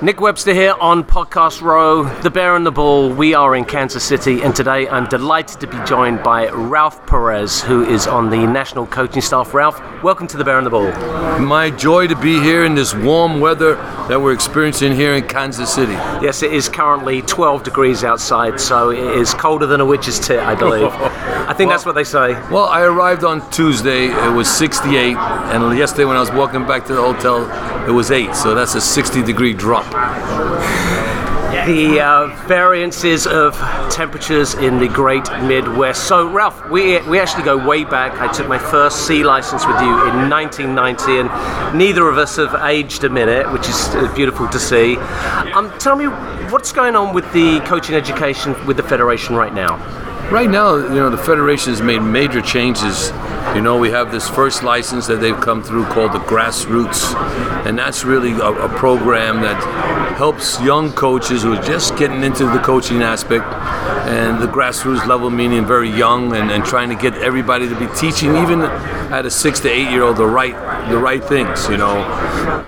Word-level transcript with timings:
Nick 0.00 0.20
Webster 0.20 0.54
here 0.54 0.76
on 0.80 1.02
Podcast 1.02 1.60
Row, 1.60 2.04
The 2.20 2.30
Bear 2.30 2.54
and 2.54 2.64
the 2.64 2.70
Ball. 2.70 3.12
We 3.12 3.34
are 3.34 3.56
in 3.56 3.64
Kansas 3.64 4.04
City, 4.04 4.42
and 4.42 4.54
today 4.54 4.88
I'm 4.88 5.08
delighted 5.08 5.58
to 5.58 5.66
be 5.66 5.76
joined 5.84 6.22
by 6.22 6.48
Ralph 6.50 7.04
Perez, 7.04 7.60
who 7.60 7.84
is 7.84 8.06
on 8.06 8.30
the 8.30 8.36
national 8.36 8.86
coaching 8.86 9.20
staff. 9.20 9.52
Ralph, 9.52 9.80
welcome 10.04 10.28
to 10.28 10.36
The 10.36 10.44
Bear 10.44 10.56
and 10.56 10.64
the 10.64 10.70
Ball. 10.70 10.92
My 11.40 11.70
joy 11.70 12.06
to 12.06 12.14
be 12.14 12.38
here 12.40 12.64
in 12.64 12.76
this 12.76 12.94
warm 12.94 13.40
weather 13.40 13.74
that 13.74 14.20
we're 14.20 14.32
experiencing 14.32 14.94
here 14.94 15.14
in 15.14 15.26
Kansas 15.26 15.74
City. 15.74 15.94
Yes, 15.94 16.44
it 16.44 16.52
is 16.52 16.68
currently 16.68 17.22
12 17.22 17.64
degrees 17.64 18.04
outside, 18.04 18.60
so 18.60 18.90
it 18.90 19.00
is 19.00 19.34
colder 19.34 19.66
than 19.66 19.80
a 19.80 19.84
witch's 19.84 20.20
tit, 20.20 20.38
I 20.38 20.54
believe. 20.54 20.92
I 20.92 21.54
think 21.54 21.70
well, 21.70 21.70
that's 21.70 21.86
what 21.86 21.96
they 21.96 22.04
say. 22.04 22.34
Well, 22.52 22.66
I 22.66 22.82
arrived 22.82 23.24
on 23.24 23.50
Tuesday, 23.50 24.06
it 24.06 24.32
was 24.32 24.48
68, 24.48 25.16
and 25.16 25.76
yesterday 25.76 26.04
when 26.04 26.16
I 26.16 26.20
was 26.20 26.30
walking 26.30 26.64
back 26.68 26.84
to 26.84 26.94
the 26.94 27.02
hotel, 27.02 27.50
it 27.88 27.92
was 27.92 28.12
8, 28.12 28.36
so 28.36 28.54
that's 28.54 28.76
a 28.76 28.80
60 28.80 29.24
degree 29.24 29.54
drop 29.54 29.87
the 31.66 32.00
uh, 32.00 32.26
variances 32.46 33.26
of 33.26 33.54
temperatures 33.90 34.54
in 34.54 34.78
the 34.78 34.88
great 34.88 35.24
Midwest. 35.42 36.06
So, 36.06 36.30
Ralph, 36.30 36.68
we, 36.70 37.00
we 37.02 37.18
actually 37.18 37.44
go 37.44 37.56
way 37.56 37.84
back. 37.84 38.14
I 38.20 38.32
took 38.32 38.48
my 38.48 38.58
first 38.58 39.06
C 39.06 39.22
license 39.24 39.66
with 39.66 39.80
you 39.80 39.90
in 40.08 40.30
1990, 40.30 41.18
and 41.18 41.78
neither 41.78 42.08
of 42.08 42.18
us 42.18 42.36
have 42.36 42.54
aged 42.66 43.04
a 43.04 43.08
minute, 43.08 43.50
which 43.52 43.68
is 43.68 43.88
uh, 43.94 44.12
beautiful 44.14 44.48
to 44.48 44.58
see. 44.58 44.96
Um, 45.54 45.72
tell 45.78 45.96
me, 45.96 46.06
what's 46.50 46.72
going 46.72 46.96
on 46.96 47.14
with 47.14 47.30
the 47.32 47.60
coaching 47.60 47.94
education 47.94 48.54
with 48.66 48.76
the 48.76 48.82
Federation 48.82 49.34
right 49.34 49.52
now? 49.52 49.76
Right 50.30 50.50
now, 50.50 50.76
you 50.76 50.90
know, 50.90 51.08
the 51.08 51.16
Federation 51.16 51.72
has 51.72 51.80
made 51.80 52.00
major 52.00 52.42
changes. 52.42 53.08
You 53.54 53.62
know, 53.62 53.78
we 53.78 53.90
have 53.92 54.12
this 54.12 54.28
first 54.28 54.62
license 54.62 55.06
that 55.06 55.22
they've 55.22 55.40
come 55.40 55.62
through 55.62 55.86
called 55.86 56.12
the 56.12 56.18
Grassroots, 56.18 57.14
and 57.64 57.78
that's 57.78 58.04
really 58.04 58.32
a, 58.32 58.50
a 58.50 58.68
program 58.68 59.40
that 59.40 59.56
helps 60.18 60.60
young 60.60 60.92
coaches 60.92 61.44
who 61.44 61.54
are 61.54 61.62
just 61.62 61.96
getting 61.96 62.22
into 62.22 62.44
the 62.44 62.58
coaching 62.58 63.00
aspect 63.00 63.46
and 64.06 64.42
the 64.42 64.46
grassroots 64.46 65.06
level, 65.06 65.30
meaning 65.30 65.64
very 65.64 65.88
young, 65.88 66.36
and, 66.36 66.50
and 66.50 66.62
trying 66.62 66.90
to 66.90 66.94
get 66.94 67.14
everybody 67.14 67.66
to 67.66 67.78
be 67.78 67.86
teaching, 67.94 68.36
even 68.36 68.60
at 68.60 69.24
a 69.24 69.30
six 69.30 69.60
to 69.60 69.70
eight 69.70 69.90
year 69.90 70.02
old, 70.02 70.18
the 70.18 70.26
right 70.26 70.54
the 70.90 70.98
right 70.98 71.24
things. 71.24 71.66
You 71.70 71.78
know, 71.78 72.02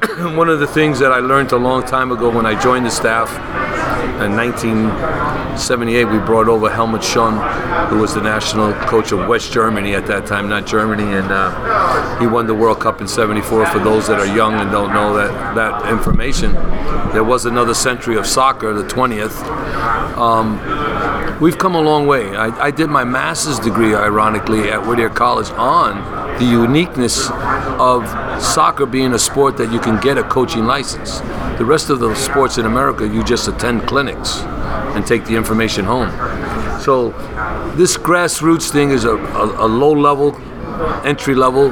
one 0.35 0.49
of 0.49 0.61
the 0.61 0.67
things 0.67 0.99
that 1.01 1.13
I 1.13 1.19
learned 1.19 1.53
a 1.53 1.59
long 1.59 1.85
time 1.85 2.11
ago 2.11 2.31
when 2.35 2.47
I 2.47 2.59
joined 2.59 2.87
the 2.87 2.91
staff 2.91 3.29
in 4.23 4.33
1978, 5.51 6.05
we 6.05 6.25
brought 6.25 6.49
over 6.49 6.71
Helmut 6.71 7.01
Schön, 7.01 7.35
who 7.89 7.99
was 7.99 8.15
the 8.15 8.21
national 8.21 8.73
coach 8.87 9.11
of 9.11 9.27
West 9.27 9.53
Germany 9.53 9.95
at 9.95 10.07
that 10.07 10.25
time, 10.25 10.49
not 10.49 10.65
Germany, 10.65 11.03
and 11.03 11.27
uh, 11.29 12.19
he 12.21 12.27
won 12.27 12.47
the 12.47 12.55
World 12.55 12.79
Cup 12.81 13.01
in 13.01 13.09
'74. 13.09 13.67
For 13.67 13.81
those 13.81 14.07
that 14.07 14.21
are 14.21 14.37
young 14.37 14.55
and 14.55 14.71
don't 14.71 14.93
know 14.93 15.13
that 15.15 15.55
that 15.57 15.91
information, 15.91 16.53
there 17.13 17.25
was 17.25 17.47
another 17.47 17.75
century 17.75 18.17
of 18.17 18.27
soccer, 18.27 18.73
the 18.73 18.85
20th. 18.85 19.43
Um, 20.17 21.41
we've 21.41 21.59
come 21.59 21.75
a 21.75 21.81
long 21.81 22.07
way. 22.07 22.37
I, 22.37 22.67
I, 22.67 22.71
did 22.71 22.89
my 22.89 23.03
master's 23.03 23.59
degree, 23.59 23.95
ironically, 23.95 24.71
at 24.71 24.87
Whittier 24.87 25.11
College 25.11 25.51
on 25.51 26.39
the 26.39 26.45
uniqueness 26.45 27.29
of 27.29 28.09
soccer 28.41 28.87
being 28.87 29.15
a 29.15 29.19
sport 29.19 29.57
that 29.57 29.73
you 29.73 29.81
can 29.81 30.01
get 30.01 30.17
a 30.17 30.23
coaching 30.23 30.65
license. 30.65 31.19
The 31.59 31.65
rest 31.65 31.91
of 31.91 31.99
the 31.99 32.15
sports 32.15 32.57
in 32.57 32.67
America, 32.67 33.07
you 33.07 33.25
just 33.25 33.49
attend 33.49 33.89
clinics 33.89 34.43
and 34.95 35.07
take 35.07 35.25
the 35.25 35.37
information 35.37 35.85
home. 35.85 36.11
So 36.81 37.11
this 37.77 37.97
grassroots 37.97 38.71
thing 38.71 38.91
is 38.91 39.05
a, 39.05 39.17
a, 39.17 39.67
a 39.67 39.69
low 39.69 39.93
level, 39.93 40.37
entry 41.05 41.35
level, 41.35 41.71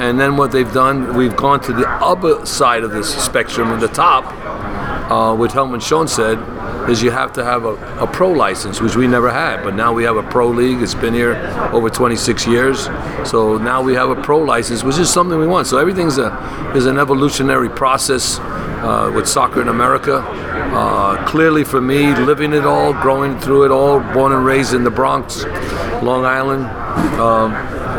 and 0.00 0.18
then 0.18 0.36
what 0.36 0.50
they've 0.52 0.72
done, 0.72 1.14
we've 1.14 1.36
gone 1.36 1.60
to 1.60 1.72
the 1.72 1.88
other 1.88 2.46
side 2.46 2.84
of 2.84 2.90
this 2.90 3.14
spectrum, 3.22 3.68
at 3.68 3.80
the 3.80 3.88
top, 3.88 4.24
uh, 5.10 5.34
what 5.34 5.52
Helmut 5.52 5.82
Schoen 5.82 6.08
said, 6.08 6.38
is 6.90 7.02
you 7.02 7.10
have 7.10 7.32
to 7.34 7.44
have 7.44 7.64
a, 7.64 7.74
a, 8.00 8.06
pro 8.06 8.30
license, 8.30 8.80
which 8.80 8.96
we 8.96 9.06
never 9.06 9.30
had. 9.30 9.62
But 9.62 9.74
now 9.74 9.92
we 9.92 10.04
have 10.04 10.16
a 10.16 10.22
pro 10.22 10.48
league. 10.48 10.82
It's 10.82 10.94
been 10.94 11.14
here 11.14 11.34
over 11.72 11.88
26 11.88 12.46
years. 12.46 12.84
So 13.24 13.58
now 13.58 13.82
we 13.82 13.94
have 13.94 14.10
a 14.10 14.20
pro 14.20 14.38
license, 14.38 14.82
which 14.82 14.98
is 14.98 15.10
something 15.10 15.38
we 15.38 15.46
want. 15.46 15.66
So 15.66 15.78
everything's 15.78 16.18
a 16.18 16.30
is 16.74 16.86
an 16.86 16.98
evolutionary 16.98 17.68
process 17.68 18.38
uh, 18.38 19.12
with 19.14 19.28
soccer 19.28 19.62
in 19.62 19.68
America. 19.68 20.18
Uh, 20.18 21.26
clearly, 21.26 21.64
for 21.64 21.80
me, 21.80 22.14
living 22.14 22.52
it 22.52 22.64
all, 22.64 22.92
growing 22.92 23.38
through 23.40 23.64
it 23.64 23.70
all, 23.70 24.00
born 24.12 24.32
and 24.32 24.44
raised 24.44 24.72
in 24.72 24.84
the 24.84 24.90
Bronx, 24.90 25.44
Long 26.02 26.24
Island, 26.24 26.64
um, 27.20 27.52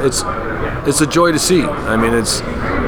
it's 0.06 0.24
it's 0.88 1.02
a 1.02 1.06
joy 1.06 1.32
to 1.32 1.40
see. 1.40 1.62
I 1.64 1.96
mean, 1.96 2.14
it's 2.14 2.42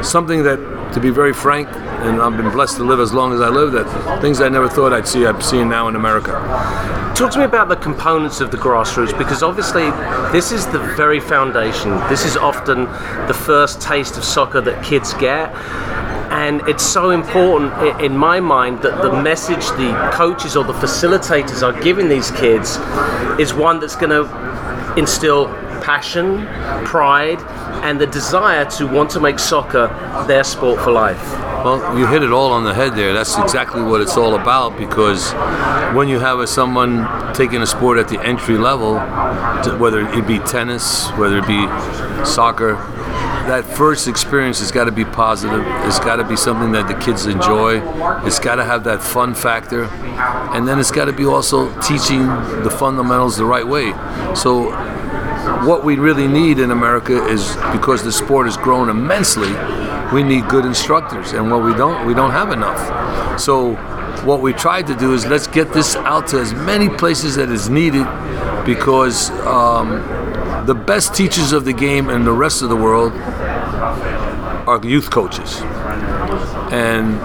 something 0.08 0.42
that, 0.42 0.58
to 0.94 1.00
be 1.00 1.10
very 1.10 1.32
frank, 1.32 1.68
and 2.04 2.20
I've 2.20 2.36
been 2.36 2.50
blessed 2.50 2.76
to 2.76 2.84
live 2.84 3.00
as 3.00 3.12
long 3.12 3.32
as 3.32 3.40
I 3.40 3.48
live, 3.48 3.72
that 3.72 4.20
things 4.20 4.40
I 4.40 4.48
never 4.48 4.68
thought 4.68 4.92
I'd 4.92 5.08
see, 5.08 5.26
I'm 5.26 5.40
seeing 5.40 5.68
now 5.68 5.88
in 5.88 5.96
America. 5.96 6.32
Talk 7.16 7.30
to 7.32 7.38
me 7.38 7.44
about 7.44 7.68
the 7.68 7.76
components 7.76 8.40
of 8.40 8.50
the 8.50 8.56
grassroots 8.56 9.16
because 9.16 9.42
obviously 9.42 9.90
this 10.32 10.52
is 10.52 10.66
the 10.66 10.80
very 10.96 11.20
foundation. 11.20 11.90
This 12.08 12.24
is 12.24 12.36
often 12.36 12.84
the 13.26 13.34
first 13.34 13.80
taste 13.80 14.16
of 14.16 14.24
soccer 14.24 14.60
that 14.60 14.84
kids 14.84 15.14
get 15.14 15.54
and 16.34 16.66
it's 16.68 16.84
so 16.84 17.10
important 17.10 17.72
in 18.00 18.16
my 18.16 18.40
mind 18.40 18.82
that 18.82 19.00
the 19.02 19.22
message 19.22 19.64
the 19.78 20.10
coaches 20.12 20.56
or 20.56 20.64
the 20.64 20.72
facilitators 20.72 21.62
are 21.62 21.80
giving 21.80 22.08
these 22.08 22.32
kids 22.32 22.76
is 23.38 23.54
one 23.54 23.78
that's 23.78 23.94
going 23.94 24.10
to 24.10 24.98
instill 24.98 25.46
passion, 25.80 26.44
pride, 26.84 27.38
and 27.84 28.00
the 28.00 28.06
desire 28.08 28.64
to 28.64 28.86
want 28.86 29.10
to 29.10 29.20
make 29.20 29.38
soccer 29.38 29.86
their 30.26 30.42
sport 30.42 30.80
for 30.80 30.90
life. 30.90 31.53
Well, 31.64 31.98
you 31.98 32.06
hit 32.06 32.22
it 32.22 32.30
all 32.30 32.52
on 32.52 32.64
the 32.64 32.74
head 32.74 32.94
there. 32.94 33.14
That's 33.14 33.38
exactly 33.38 33.80
what 33.80 34.02
it's 34.02 34.18
all 34.18 34.34
about 34.34 34.76
because 34.76 35.32
when 35.96 36.08
you 36.08 36.18
have 36.18 36.38
a, 36.38 36.46
someone 36.46 37.32
taking 37.32 37.62
a 37.62 37.66
sport 37.66 37.96
at 37.96 38.08
the 38.08 38.20
entry 38.20 38.58
level, 38.58 38.98
whether 39.78 40.06
it 40.06 40.26
be 40.26 40.40
tennis, 40.40 41.08
whether 41.12 41.38
it 41.38 41.46
be 41.46 41.66
soccer, 42.26 42.74
that 43.46 43.64
first 43.64 44.08
experience 44.08 44.60
has 44.60 44.72
got 44.72 44.84
to 44.84 44.92
be 44.92 45.06
positive. 45.06 45.64
It's 45.86 45.98
got 45.98 46.16
to 46.16 46.24
be 46.24 46.36
something 46.36 46.72
that 46.72 46.86
the 46.86 47.02
kids 47.02 47.24
enjoy. 47.24 47.80
It's 48.26 48.38
got 48.38 48.56
to 48.56 48.64
have 48.64 48.84
that 48.84 49.02
fun 49.02 49.34
factor, 49.34 49.84
and 49.84 50.68
then 50.68 50.78
it's 50.78 50.90
got 50.90 51.06
to 51.06 51.14
be 51.14 51.24
also 51.24 51.68
teaching 51.80 52.26
the 52.62 52.70
fundamentals 52.70 53.38
the 53.38 53.46
right 53.46 53.66
way. 53.66 53.92
So, 54.34 54.70
what 55.66 55.82
we 55.82 55.96
really 55.96 56.28
need 56.28 56.58
in 56.58 56.70
America 56.70 57.24
is 57.26 57.56
because 57.72 58.02
the 58.02 58.12
sport 58.12 58.46
has 58.46 58.58
grown 58.58 58.90
immensely, 58.90 59.52
we 60.14 60.22
need 60.22 60.48
good 60.48 60.64
instructors, 60.64 61.32
and 61.32 61.50
what 61.50 61.64
we 61.64 61.74
don't, 61.74 62.06
we 62.06 62.14
don't 62.14 62.30
have 62.30 62.52
enough. 62.52 63.40
So, 63.40 63.74
what 64.24 64.40
we 64.40 64.52
tried 64.52 64.86
to 64.86 64.94
do 64.94 65.12
is 65.12 65.26
let's 65.26 65.48
get 65.48 65.72
this 65.72 65.96
out 65.96 66.28
to 66.28 66.38
as 66.38 66.54
many 66.54 66.88
places 66.88 67.36
that 67.36 67.50
is 67.50 67.68
needed 67.68 68.06
because. 68.64 69.30
Um, 69.40 70.24
the 70.66 70.74
best 70.74 71.14
teachers 71.14 71.52
of 71.52 71.66
the 71.66 71.72
game 71.72 72.08
in 72.08 72.24
the 72.24 72.32
rest 72.32 72.62
of 72.62 72.70
the 72.70 72.76
world 72.76 73.12
are 74.66 74.80
youth 74.82 75.10
coaches, 75.10 75.60
and 76.72 77.20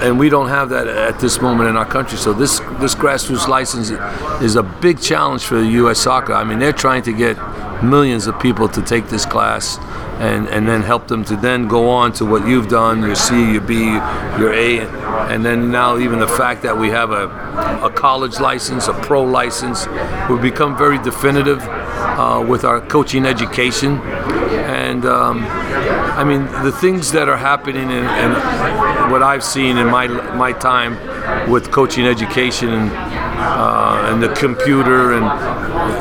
and 0.00 0.18
we 0.18 0.28
don't 0.28 0.48
have 0.48 0.68
that 0.70 0.86
at 0.86 1.18
this 1.18 1.40
moment 1.40 1.68
in 1.68 1.76
our 1.76 1.84
country. 1.84 2.18
So 2.18 2.32
this 2.32 2.60
this 2.80 2.94
grassroots 2.94 3.48
license 3.48 3.90
is 4.40 4.56
a 4.56 4.62
big 4.62 5.00
challenge 5.00 5.42
for 5.42 5.56
the 5.56 5.66
U.S. 5.82 5.98
Soccer. 5.98 6.34
I 6.34 6.44
mean, 6.44 6.60
they're 6.60 6.72
trying 6.72 7.02
to 7.02 7.12
get 7.12 7.36
millions 7.82 8.26
of 8.26 8.38
people 8.40 8.68
to 8.68 8.82
take 8.82 9.08
this 9.08 9.26
class 9.26 9.78
and, 10.20 10.48
and 10.48 10.68
then 10.68 10.82
help 10.82 11.08
them 11.08 11.24
to 11.24 11.36
then 11.36 11.68
go 11.68 11.88
on 11.88 12.12
to 12.12 12.24
what 12.24 12.46
you've 12.46 12.68
done, 12.68 13.02
your 13.02 13.14
C, 13.14 13.52
your 13.52 13.60
B, 13.60 13.84
your 14.38 14.52
A, 14.52 14.80
and 15.30 15.44
then 15.44 15.70
now 15.70 15.98
even 15.98 16.18
the 16.18 16.28
fact 16.28 16.62
that 16.62 16.76
we 16.76 16.90
have 16.90 17.10
a, 17.10 17.28
a 17.84 17.90
college 17.90 18.38
license, 18.38 18.88
a 18.88 18.92
pro 18.94 19.22
license, 19.22 19.86
we've 20.28 20.42
become 20.42 20.76
very 20.76 20.98
definitive 20.98 21.60
uh, 21.68 22.44
with 22.46 22.64
our 22.64 22.80
coaching 22.80 23.24
education. 23.24 23.98
And 23.98 25.04
um, 25.04 25.44
I 25.44 26.24
mean, 26.24 26.44
the 26.64 26.72
things 26.72 27.12
that 27.12 27.28
are 27.28 27.36
happening 27.36 27.90
and, 27.90 28.72
what 29.12 29.22
I've 29.22 29.44
seen 29.44 29.76
in 29.76 29.88
my 29.88 30.06
my 30.06 30.52
time 30.52 30.96
with 31.50 31.70
coaching 31.70 32.06
education 32.06 32.70
and 32.70 32.90
uh, 32.90 34.08
and 34.08 34.22
the 34.22 34.32
computer 34.34 35.12
and 35.12 35.24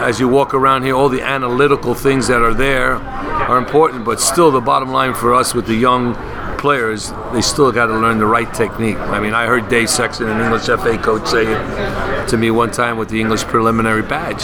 as 0.02 0.20
you 0.20 0.28
walk 0.28 0.54
around 0.54 0.84
here, 0.84 0.96
all 0.96 1.10
the 1.10 1.22
analytical 1.22 1.94
things 1.94 2.28
that 2.28 2.42
are 2.42 2.54
there 2.54 2.96
are 2.96 3.58
important. 3.58 4.06
But 4.06 4.20
still, 4.20 4.52
the 4.52 4.62
bottom 4.62 4.92
line 4.92 5.14
for 5.14 5.34
us 5.34 5.54
with 5.54 5.66
the 5.68 5.76
young 5.76 6.16
players, 6.58 7.12
they 7.34 7.42
still 7.42 7.72
got 7.72 7.88
to 7.88 7.98
learn 7.98 8.20
the 8.20 8.26
right 8.26 8.52
technique. 8.54 8.98
I 8.98 9.20
mean, 9.20 9.34
I 9.34 9.46
heard 9.48 9.68
Dave 9.68 9.90
Sexton, 9.90 10.30
an 10.30 10.40
English 10.42 10.66
FA 10.66 10.98
coach, 10.98 11.28
say 11.28 11.46
it 11.48 12.28
to 12.30 12.38
me 12.38 12.52
one 12.52 12.72
time 12.72 12.98
with 12.98 13.10
the 13.10 13.20
English 13.20 13.44
preliminary 13.44 14.04
badge. 14.04 14.44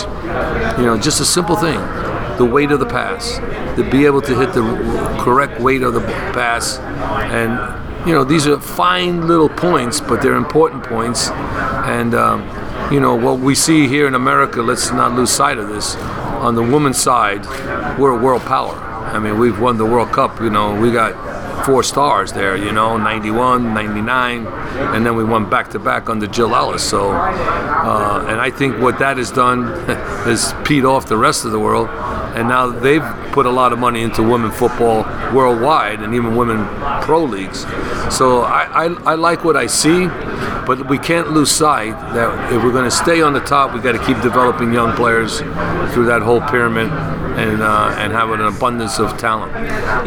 You 0.80 0.86
know, 0.86 0.98
just 0.98 1.22
a 1.22 1.25
simple 1.25 1.56
thing 1.56 1.80
the 2.38 2.45
weight 2.45 2.72
of 2.72 2.80
the 2.80 2.86
pass, 2.86 3.38
to 3.78 3.90
be 3.90 4.06
able 4.06 4.22
to 4.22 4.36
hit 4.36 4.54
the 4.54 4.62
correct 5.19 5.60
weight 5.60 5.81
of 5.81 5.94
the 5.94 6.01
pass. 6.01 6.78
And, 6.78 8.07
you 8.07 8.13
know, 8.13 8.24
these 8.24 8.45
are 8.48 8.60
fine 8.60 9.28
little 9.28 9.50
points, 9.50 10.00
but 10.00 10.22
they're 10.22 10.36
important 10.36 10.83
points. 10.83 11.30
And, 11.30 12.13
um, 12.13 12.48
you 12.92 13.00
know, 13.00 13.16
what 13.16 13.39
we 13.39 13.54
see 13.54 13.88
here 13.88 14.07
in 14.07 14.16
America, 14.16 14.62
let's 14.62 14.92
not 14.92 15.13
lose 15.13 15.30
sight 15.30 15.57
of 15.57 15.68
this. 15.68 15.95
On 15.95 16.56
the 16.56 16.63
women's 16.63 16.98
side, 16.98 17.45
we're 18.00 18.18
a 18.18 18.24
world 18.24 18.44
power. 18.44 18.75
I 18.75 19.19
mean, 19.19 19.38
we've 19.38 19.60
won 19.60 19.78
the 19.78 19.86
World 19.86 20.12
Cup. 20.12 20.39
You 20.39 20.50
know, 20.50 20.80
we 20.80 20.92
got 20.92 21.66
four 21.66 21.84
stars 21.84 22.31
there, 22.31 22.56
you 22.56 22.72
know, 22.72 22.98
91, 22.98 23.74
99, 23.74 24.48
and 24.48 25.06
then 25.06 25.16
we 25.18 25.24
won 25.24 25.50
back 25.50 25.69
to 25.72 25.80
back 25.80 26.10
under 26.10 26.28
Jill 26.28 26.56
Ellis. 26.56 26.88
So, 26.88 27.12
uh, 27.12 28.25
and 28.30 28.39
I 28.39 28.51
think 28.51 28.80
what 28.80 29.00
that 29.00 29.18
has 29.18 29.31
done 29.31 29.63
has 30.25 30.54
peed 30.63 30.90
off 30.90 31.07
the 31.07 31.18
rest 31.18 31.44
of 31.44 31.51
the 31.51 31.60
world, 31.60 31.88
and 32.38 32.48
now 32.48 32.68
they've 32.68 33.04
put 33.31 33.48
a 33.48 33.50
lot 33.50 33.74
of 33.74 33.80
money 33.80 34.04
into 34.04 34.22
women 34.22 34.51
football 34.51 35.04
worldwide 35.34 36.01
and 36.01 36.13
even 36.13 36.36
women 36.36 36.68
pro 37.01 37.24
leagues. 37.24 37.62
So 38.16 38.42
I, 38.42 38.86
I, 38.86 39.12
I 39.12 39.16
like 39.16 39.44
what 39.44 39.57
I 39.57 39.66
see, 39.66 40.06
but 40.68 40.88
we 40.88 41.00
can't 41.00 41.31
lose 41.31 41.50
sight 41.50 41.94
that 42.13 42.54
if 42.54 42.63
we're 42.63 42.72
going 42.72 42.84
to 42.84 42.92
stay 42.92 43.22
on 43.24 43.34
the 43.34 43.39
top, 43.39 43.74
we've 43.74 43.81
got 43.81 43.94
to 43.94 44.06
keep 44.06 44.22
developing 44.22 44.72
young 44.72 44.95
players 44.95 45.39
through 45.94 46.06
that 46.06 46.22
whole 46.22 46.42
pyramid 46.42 46.92
and 47.38 47.62
uh, 47.62 47.94
and 47.98 48.12
have 48.12 48.31
an 48.31 48.42
abundance 48.42 49.00
of 49.00 49.16
talent. 49.18 49.54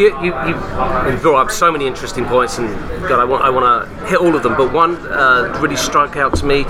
You, 0.00 0.09
you, 0.21 0.35
you 0.35 1.17
brought 1.19 1.47
up 1.47 1.50
so 1.53 1.71
many 1.71 1.87
interesting 1.87 2.25
points, 2.25 2.59
and 2.59 2.69
God, 3.09 3.21
I 3.21 3.25
want 3.25 3.44
I 3.44 3.50
want 3.50 3.88
to 3.88 4.06
hit 4.06 4.19
all 4.19 4.35
of 4.35 4.43
them. 4.43 4.56
But 4.56 4.73
one 4.73 4.97
uh, 5.06 5.56
really 5.62 5.77
struck 5.77 6.17
out 6.17 6.35
to 6.37 6.44
me. 6.44 6.67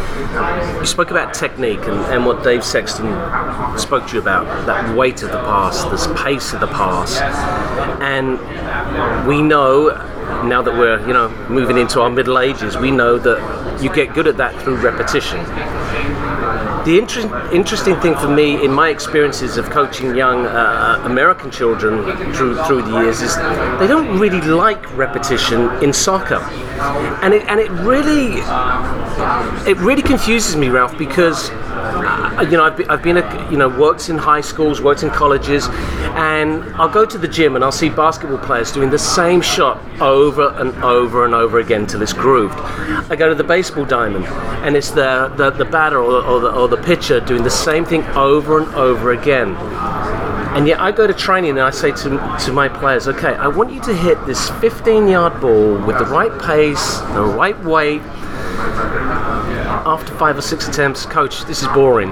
You 0.79 0.87
spoke 0.87 1.11
about 1.11 1.33
technique 1.33 1.81
and, 1.81 1.99
and 2.13 2.27
what 2.27 2.45
Dave 2.45 2.63
Sexton 2.63 3.07
spoke 3.79 4.07
to 4.09 4.15
you 4.15 4.21
about 4.21 4.45
that 4.67 4.95
weight 4.95 5.23
of 5.23 5.31
the 5.31 5.39
pass, 5.39 5.83
this 5.85 6.07
pace 6.23 6.53
of 6.53 6.61
the 6.61 6.67
pass, 6.67 7.19
and 8.03 8.39
we 9.27 9.41
know 9.41 9.89
now 10.45 10.61
that 10.61 10.75
we're 10.75 11.01
you 11.07 11.15
know 11.15 11.31
moving 11.49 11.79
into 11.79 12.03
our 12.03 12.11
middle 12.11 12.39
ages, 12.39 12.77
we 12.77 12.91
know 12.91 13.19
that 13.19 13.83
you 13.83 13.91
get 13.95 14.13
good 14.13 14.27
at 14.27 14.37
that 14.37 14.61
through 14.63 14.77
repetition. 14.77 15.39
The 16.85 16.99
inter- 16.99 17.51
interesting 17.53 17.95
thing 18.01 18.15
for 18.17 18.29
me, 18.29 18.65
in 18.65 18.73
my 18.73 18.89
experiences 18.89 19.59
of 19.59 19.69
coaching 19.71 20.15
young 20.17 20.47
uh, 20.47 21.03
American 21.05 21.51
children 21.51 22.03
through 22.33 22.57
through 22.65 22.83
the 22.83 23.03
years, 23.03 23.21
is 23.21 23.37
they 23.79 23.87
don't 23.87 24.19
really 24.19 24.41
like 24.41 24.97
repetition 24.97 25.71
in 25.83 25.93
soccer, 25.93 26.41
and 27.23 27.35
it 27.35 27.47
and 27.49 27.61
it 27.61 27.71
really 27.71 28.41
it 29.71 29.77
really 29.79 30.03
confuses 30.03 30.57
me, 30.57 30.69
Ralph, 30.71 30.97
because 30.97 31.51
uh, 31.51 31.70
you 32.43 32.57
know 32.57 32.65
I've 32.65 32.77
been, 32.77 32.91
I've 32.91 33.03
been 33.03 33.17
a, 33.19 33.51
you 33.51 33.57
know 33.57 33.69
worked 33.69 34.09
in 34.09 34.19
high 34.19 34.41
schools, 34.41 34.81
worked 34.81 35.03
in 35.03 35.11
colleges, 35.11 35.69
and 35.69 36.65
I'll 36.75 36.89
go 36.89 37.05
to 37.05 37.19
the 37.19 37.29
gym 37.29 37.55
and 37.55 37.65
I'll 37.65 37.73
see 37.73 37.89
basketball 37.89 38.39
players 38.39 38.73
doing 38.73 38.91
the 38.91 38.99
same 38.99 39.41
shot 39.41 39.81
over 40.01 40.49
and 40.55 40.75
over 40.83 41.25
and 41.25 41.35
over 41.35 41.59
again 41.59 41.87
till 41.87 42.03
it's 42.03 42.13
grooved. 42.13 42.59
I 43.11 43.17
go 43.17 43.29
to 43.29 43.35
the 43.35 43.45
baseball 43.45 43.85
diamond, 43.85 44.27
and 44.65 44.77
it's 44.77 44.91
the 44.91 45.33
the, 45.37 45.51
the 45.51 45.65
batter 45.65 45.99
or, 45.99 46.23
or 46.25 46.41
the 46.41 46.53
or 46.53 46.69
the 46.69 46.79
pitcher 46.79 47.21
doing 47.21 47.43
the 47.43 47.51
same 47.51 47.85
thing 47.85 48.05
over 48.09 48.59
and 48.59 48.75
over 48.75 49.13
again. 49.13 49.57
And 50.51 50.67
yet 50.67 50.81
I 50.81 50.91
go 50.91 51.07
to 51.07 51.15
training 51.15 51.51
and 51.51 51.61
I 51.61 51.71
say 51.71 51.93
to, 51.93 52.37
to 52.47 52.53
my 52.53 52.69
players, 52.69 53.07
okay, 53.07 53.35
I 53.35 53.47
want 53.47 53.73
you 53.73 53.81
to 53.83 53.95
hit 53.95 54.19
this 54.27 54.51
15 54.61 55.07
yard 55.07 55.41
ball 55.41 55.79
with 55.87 55.97
the 55.97 56.07
right 56.07 56.37
pace, 56.43 56.99
the 57.15 57.23
right 57.23 57.59
weight. 57.63 58.03
After 59.87 60.15
five 60.15 60.37
or 60.37 60.43
six 60.43 60.69
attempts, 60.69 61.07
coach, 61.07 61.45
this 61.47 61.63
is 61.63 61.69
boring. 61.69 62.11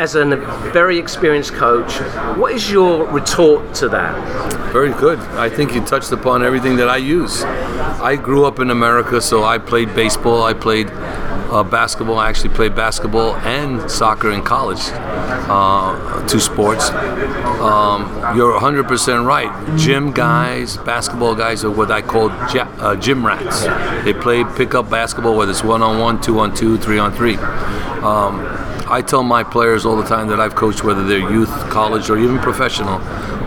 As 0.00 0.14
a 0.14 0.24
very 0.72 0.96
experienced 0.98 1.52
coach, 1.52 1.92
what 2.38 2.52
is 2.52 2.70
your 2.70 3.06
retort 3.12 3.74
to 3.74 3.88
that? 3.90 4.72
Very 4.72 4.92
good. 4.94 5.18
I 5.36 5.50
think 5.50 5.74
you 5.74 5.84
touched 5.84 6.10
upon 6.10 6.42
everything 6.42 6.76
that 6.76 6.88
I 6.88 6.96
use. 6.96 7.42
I 7.44 8.16
grew 8.16 8.46
up 8.46 8.60
in 8.60 8.70
America, 8.70 9.20
so 9.20 9.44
I 9.44 9.58
played 9.58 9.94
baseball, 9.94 10.42
I 10.42 10.54
played 10.54 10.88
uh, 10.88 11.64
basketball. 11.64 12.18
I 12.18 12.30
actually 12.30 12.54
played 12.54 12.74
basketball 12.74 13.34
and 13.36 13.90
soccer 13.90 14.30
in 14.30 14.42
college, 14.42 14.80
uh, 14.88 16.26
two 16.26 16.40
sports. 16.40 16.88
Um, 16.88 18.08
you're 18.34 18.58
100% 18.58 19.26
right. 19.26 19.78
Gym 19.78 20.12
guys, 20.12 20.78
basketball 20.78 21.34
guys 21.34 21.62
are 21.62 21.70
what 21.70 21.90
I 21.90 22.00
call 22.00 22.28
ja- 22.54 22.72
uh, 22.78 22.96
gym 22.96 23.26
rats. 23.26 23.64
They 24.04 24.14
play 24.14 24.44
pickup 24.56 24.88
basketball, 24.88 25.36
whether 25.36 25.50
it's 25.50 25.62
one 25.62 25.82
on 25.82 25.98
one, 25.98 26.22
two 26.22 26.38
on 26.38 26.54
two, 26.54 26.78
three 26.78 26.98
on 26.98 27.12
three. 27.12 27.36
Um, 27.36 28.69
I 28.90 29.02
tell 29.02 29.22
my 29.22 29.44
players 29.44 29.86
all 29.86 29.96
the 29.96 30.08
time 30.08 30.26
that 30.28 30.40
I've 30.40 30.56
coached, 30.56 30.82
whether 30.82 31.04
they're 31.06 31.30
youth, 31.30 31.48
college, 31.70 32.10
or 32.10 32.18
even 32.18 32.38
professional, 32.40 32.98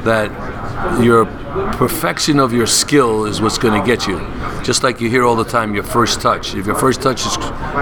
that 0.04 0.31
your 1.04 1.25
perfection 1.74 2.40
of 2.40 2.54
your 2.54 2.66
skill 2.66 3.25
is 3.25 3.42
what's 3.42 3.57
going 3.57 3.80
to 3.80 3.86
get 3.86 4.07
you. 4.07 4.19
Just 4.63 4.81
like 4.81 5.01
you 5.01 5.10
hear 5.10 5.24
all 5.24 5.36
the 5.36 5.44
time, 5.44 5.75
your 5.75 5.83
first 5.83 6.21
touch. 6.21 6.56
If 6.56 6.65
your 6.65 6.75
first 6.75 7.01
touch 7.01 7.25
is, 7.25 7.38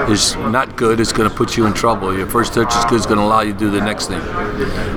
is 0.09 0.35
not 0.35 0.75
good, 0.75 0.99
it's 0.99 1.13
going 1.13 1.29
to 1.29 1.35
put 1.35 1.55
you 1.55 1.65
in 1.67 1.73
trouble. 1.73 2.17
Your 2.17 2.27
first 2.27 2.53
touch 2.53 2.75
is 2.75 2.85
good, 2.85 2.97
it's 2.97 3.05
going 3.05 3.19
to 3.19 3.23
allow 3.23 3.41
you 3.41 3.53
to 3.53 3.59
do 3.59 3.69
the 3.69 3.81
next 3.81 4.07
thing. 4.07 4.21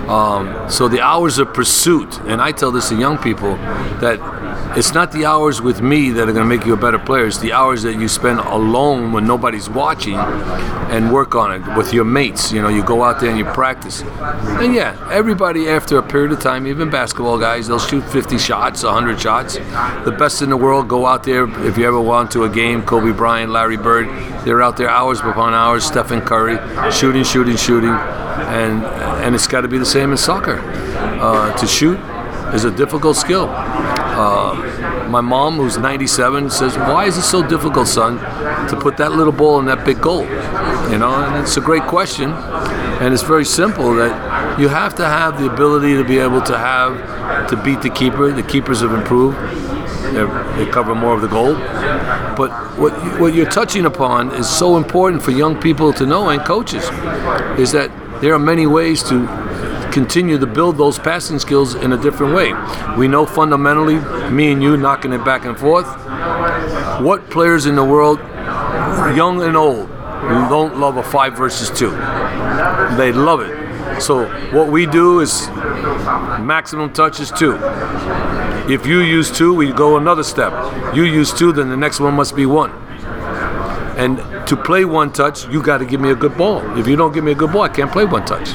Um, 0.09 0.71
so 0.71 0.89
the 0.89 1.01
hours 1.01 1.39
of 1.39 1.53
pursuit, 1.53 2.19
and 2.21 2.41
I 2.41 2.53
tell 2.53 2.73
this 2.73 2.89
to 2.89 2.97
young 2.97 3.19
people, 3.19 3.57
that 4.01 4.19
it's 4.77 4.93
not 4.93 5.13
the 5.13 5.25
hours 5.25 5.63
with 5.63 5.81
me 5.83 6.11
that 6.11 6.29
are 6.29 6.33
going 6.33 6.49
to 6.49 6.57
make 6.57 6.67
you 6.67 6.75
a 6.75 6.77
better 6.77 6.99
player. 6.99 7.27
It's 7.27 7.39
the 7.39 7.53
hours 7.53 7.83
that 7.85 7.95
you 7.95 8.09
spend 8.09 8.41
alone 8.41 9.13
when 9.13 9.25
nobody's 9.25 9.71
watching 9.71 10.17
and 10.17 11.13
work 11.13 11.37
on 11.37 11.53
it 11.53 11.77
with 11.77 11.93
your 11.93 12.05
mates. 12.05 12.51
You 12.51 12.61
know, 12.61 12.69
you 12.69 12.83
go 12.83 13.05
out 13.05 13.21
there 13.21 13.31
and 13.31 13.39
you 13.39 13.45
practice. 13.45 14.03
And 14.03 14.75
yeah, 14.75 15.09
everybody 15.13 15.69
after 15.69 15.99
a 15.99 16.03
period 16.03 16.33
of 16.33 16.41
time, 16.41 16.67
even 16.67 16.91
basketball 16.91 17.39
guys, 17.39 17.69
they'll 17.69 17.79
shoot 17.79 18.03
50 18.03 18.37
shots, 18.39 18.83
100 18.83 19.21
shots. 19.21 19.55
The 19.55 20.15
best 20.19 20.43
in 20.43 20.51
the 20.51 20.57
world 20.57 20.89
go 20.89 21.07
out 21.07 21.23
there. 21.23 21.45
If 21.65 21.74
you 21.79 21.87
ever 21.87 22.01
went 22.01 22.31
to 22.33 22.45
a 22.45 22.49
game, 22.49 22.83
Kobe 22.83 23.13
Bryant, 23.17 23.51
Larry 23.51 23.77
Bird, 23.77 24.07
they're 24.45 24.63
out 24.63 24.77
there 24.77 24.89
hours 24.89 25.21
upon 25.21 25.55
hours. 25.55 25.85
Stephen 25.85 26.21
Curry, 26.21 26.57
shooting, 26.93 27.25
shooting, 27.25 27.57
shooting, 27.57 27.91
and 27.91 28.85
and 29.25 29.35
it's 29.35 29.47
got 29.47 29.63
to 29.63 29.69
be 29.69 29.79
the 29.79 29.87
same 29.87 30.11
in 30.11 30.17
soccer. 30.17 30.61
Uh, 31.21 31.57
to 31.57 31.67
shoot 31.67 31.99
is 32.55 32.65
a 32.65 32.71
difficult 32.71 33.17
skill. 33.17 33.49
Uh, 33.51 35.09
my 35.09 35.21
mom, 35.21 35.57
who's 35.57 35.79
97, 35.79 36.51
says, 36.51 36.77
"Why 36.77 37.07
is 37.07 37.17
it 37.17 37.23
so 37.23 37.43
difficult, 37.47 37.89
son, 37.89 38.19
to 38.69 38.77
put 38.77 38.97
that 38.99 39.13
little 39.13 39.33
ball 39.33 39.59
in 39.59 39.67
that 39.67 39.85
big 39.85 40.01
goal?" 40.01 40.23
You 40.91 40.99
know, 40.99 41.15
and 41.15 41.43
it's 41.43 41.57
a 41.57 41.61
great 41.61 41.87
question, 41.87 42.31
and 42.31 43.13
it's 43.13 43.23
very 43.23 43.45
simple 43.45 43.95
that 43.95 44.61
you 44.61 44.69
have 44.69 44.95
to 44.97 45.05
have 45.05 45.41
the 45.41 45.51
ability 45.53 45.97
to 45.97 46.05
be 46.05 46.19
able 46.19 46.43
to 46.43 46.57
have 46.57 47.49
to 47.49 47.57
beat 47.57 47.83
the 47.83 47.91
keeper. 47.91 48.31
The 48.31 48.43
keepers 48.43 48.81
have 48.83 48.93
improved; 48.93 49.37
they 50.57 50.67
cover 50.71 50.95
more 50.95 51.15
of 51.15 51.21
the 51.23 51.29
goal. 51.29 51.55
But 52.37 52.51
what 52.79 52.93
what 53.21 53.35
you're 53.35 53.51
touching 53.51 53.87
upon 53.87 54.33
is 54.35 54.49
so 54.49 54.77
important 54.77 55.23
for 55.23 55.31
young 55.31 55.61
people 55.61 55.93
to 55.95 56.07
know 56.07 56.29
and 56.29 56.41
coaches, 56.45 56.85
is 57.59 57.73
that 57.73 57.91
there 58.21 58.35
are 58.35 58.39
many 58.39 58.67
ways 58.67 59.03
to 59.05 59.27
continue 59.93 60.39
to 60.39 60.47
build 60.47 60.77
those 60.77 60.99
passing 60.99 61.39
skills 61.39 61.75
in 61.77 61.93
a 61.93 61.97
different 61.97 62.35
way. 62.35 62.53
We 62.97 63.07
know 63.07 63.27
fundamentally, 63.27 64.01
me 64.31 64.53
and 64.53 64.63
you 64.63 64.77
knocking 64.77 65.13
it 65.13 65.25
back 65.25 65.45
and 65.45 65.57
forth. 65.57 65.87
What 67.01 67.31
players 67.31 67.67
in 67.67 67.77
the 67.77 67.85
world, 67.85 68.19
young 69.17 69.43
and 69.43 69.57
old, 69.57 69.89
don't 70.49 70.79
love 70.79 70.97
a 70.97 71.03
five 71.03 71.37
versus 71.37 71.71
two? 71.71 71.91
They 72.97 73.13
love 73.13 73.41
it. 73.41 74.01
So 74.01 74.27
what 74.51 74.69
we 74.69 74.87
do 74.87 75.21
is 75.21 75.49
maximum 76.41 76.93
touches 76.93 77.31
two. 77.31 77.53
If 78.69 78.87
you 78.87 79.01
use 79.01 79.31
two, 79.31 79.55
we 79.55 79.73
go 79.73 79.99
another 79.99 80.23
step. 80.23 80.53
You 80.95 81.05
use 81.05 81.33
two, 81.33 81.53
then 81.53 81.69
the 81.69 81.77
next 81.77 82.01
one 82.01 82.15
must 82.15 82.35
be 82.35 82.47
one. 82.47 82.71
And 83.97 84.19
to 84.49 84.57
play 84.57 84.85
one 84.85 85.13
touch, 85.13 85.47
you 85.49 85.63
got 85.63 85.79
to 85.79 85.85
give 85.85 86.01
me 86.01 86.11
a 86.11 86.15
good 86.15 86.37
ball. 86.37 86.79
If 86.79 86.89
you 86.89 86.97
don't 86.97 87.13
give 87.13 87.25
me 87.25 87.33
a 87.33 87.35
good 87.35 87.53
ball, 87.53 87.63
I 87.63 87.69
can't 87.69 87.93
play 87.93 88.07
one 88.07 88.25
touch. 88.25 88.49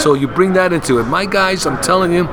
So 0.00 0.14
you 0.14 0.28
bring 0.28 0.52
that 0.54 0.72
into 0.72 0.98
it. 0.98 1.04
My 1.04 1.26
guys, 1.26 1.66
I'm 1.66 1.82
telling 1.82 2.12
you, 2.12 2.28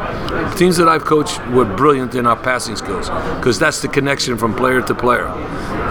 teams 0.58 0.78
that 0.78 0.88
I've 0.88 1.06
coached 1.06 1.46
were 1.48 1.66
brilliant 1.66 2.14
in 2.14 2.28
our 2.28 2.38
passing 2.38 2.76
skills 2.76 3.10
because 3.10 3.58
that's 3.58 3.82
the 3.82 3.88
connection 3.88 4.38
from 4.38 4.56
player 4.56 4.82
to 4.84 4.94
player. 4.94 5.28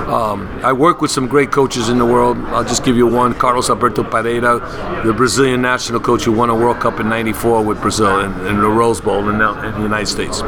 Um, 0.07 0.47
I 0.63 0.73
work 0.73 1.01
with 1.01 1.11
some 1.11 1.27
great 1.27 1.51
coaches 1.51 1.89
in 1.89 1.99
the 1.99 2.07
world. 2.07 2.39
I'll 2.55 2.63
just 2.63 2.85
give 2.85 2.97
you 2.97 3.09
one 3.09 3.35
Carlos 3.35 3.69
Alberto 3.69 4.05
Parreira, 4.05 5.05
the 5.05 5.13
Brazilian 5.13 5.61
national 5.61 5.99
coach 5.99 6.23
who 6.23 6.33
won 6.33 6.49
a 6.49 6.55
World 6.55 6.79
Cup 6.79 7.01
in 7.01 7.09
94 7.09 7.65
with 7.65 7.83
Brazil 7.83 8.21
in, 8.21 8.31
in 8.47 8.61
the 8.61 8.69
Rose 8.69 9.01
Bowl 9.01 9.29
in 9.29 9.39
the 9.39 9.83
United 9.83 10.07
States. 10.07 10.43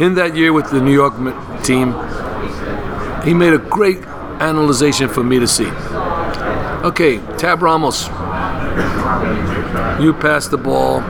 In 0.00 0.14
that 0.14 0.34
year 0.34 0.52
with 0.52 0.70
the 0.70 0.80
New 0.80 0.92
York 0.92 1.14
team, 1.62 1.94
he 3.24 3.34
made 3.34 3.52
a 3.52 3.58
great 3.58 3.98
analyzation 4.40 5.08
for 5.08 5.22
me 5.22 5.38
to 5.38 5.46
see. 5.46 5.70
Okay, 6.86 7.18
Tab 7.36 7.62
Ramos, 7.62 8.08
you 10.02 10.12
pass 10.14 10.48
the 10.48 10.56
ball 10.58 11.00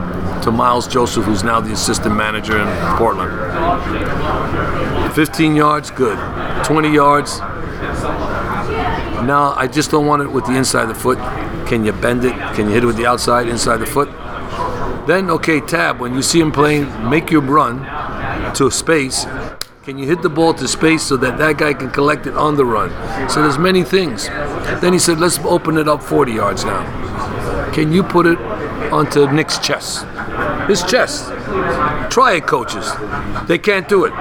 to 0.43 0.51
Miles 0.51 0.87
Joseph, 0.87 1.23
who's 1.23 1.43
now 1.43 1.61
the 1.61 1.71
assistant 1.71 2.15
manager 2.15 2.59
in 2.59 2.67
Portland. 2.97 3.31
15 5.13 5.55
yards, 5.55 5.89
good. 5.89 6.17
20 6.65 6.93
yards. 6.93 7.39
Now 9.23 9.53
I 9.55 9.67
just 9.67 9.89
don't 9.91 10.05
want 10.05 10.21
it 10.21 10.31
with 10.31 10.45
the 10.45 10.55
inside 10.55 10.83
of 10.83 10.89
the 10.89 10.95
foot. 10.95 11.17
Can 11.67 11.85
you 11.85 11.93
bend 11.93 12.25
it? 12.25 12.33
Can 12.53 12.67
you 12.67 12.73
hit 12.73 12.83
it 12.83 12.87
with 12.87 12.97
the 12.97 13.05
outside, 13.05 13.47
inside 13.47 13.77
the 13.77 13.85
foot? 13.85 14.09
Then, 15.07 15.29
okay, 15.31 15.59
Tab, 15.61 15.99
when 15.99 16.13
you 16.13 16.21
see 16.21 16.39
him 16.39 16.51
playing, 16.51 17.09
make 17.09 17.31
your 17.31 17.41
run 17.41 17.79
to 18.55 18.69
space 18.71 19.25
can 19.83 19.97
you 19.97 20.05
hit 20.05 20.21
the 20.21 20.29
ball 20.29 20.53
to 20.53 20.65
space 20.65 21.03
so 21.03 21.17
that 21.17 21.37
that 21.39 21.57
guy 21.57 21.73
can 21.73 21.91
collect 21.91 22.25
it 22.25 22.37
on 22.37 22.55
the 22.55 22.63
run? 22.63 22.89
So 23.29 23.41
there's 23.41 23.57
many 23.57 23.83
things. 23.83 24.27
Then 24.79 24.93
he 24.93 24.99
said, 24.99 25.19
let's 25.19 25.37
open 25.39 25.77
it 25.77 25.89
up 25.89 26.01
40 26.01 26.31
yards 26.31 26.63
now. 26.63 26.81
Can 27.73 27.91
you 27.91 28.01
put 28.01 28.25
it 28.25 28.37
onto 28.93 29.29
Nick's 29.29 29.59
chest? 29.59 30.05
His 30.69 30.83
chest. 30.83 31.27
Try 32.09 32.35
it, 32.35 32.47
coaches. 32.47 32.93
They 33.47 33.57
can't 33.57 33.89
do 33.89 34.05
it. 34.05 34.13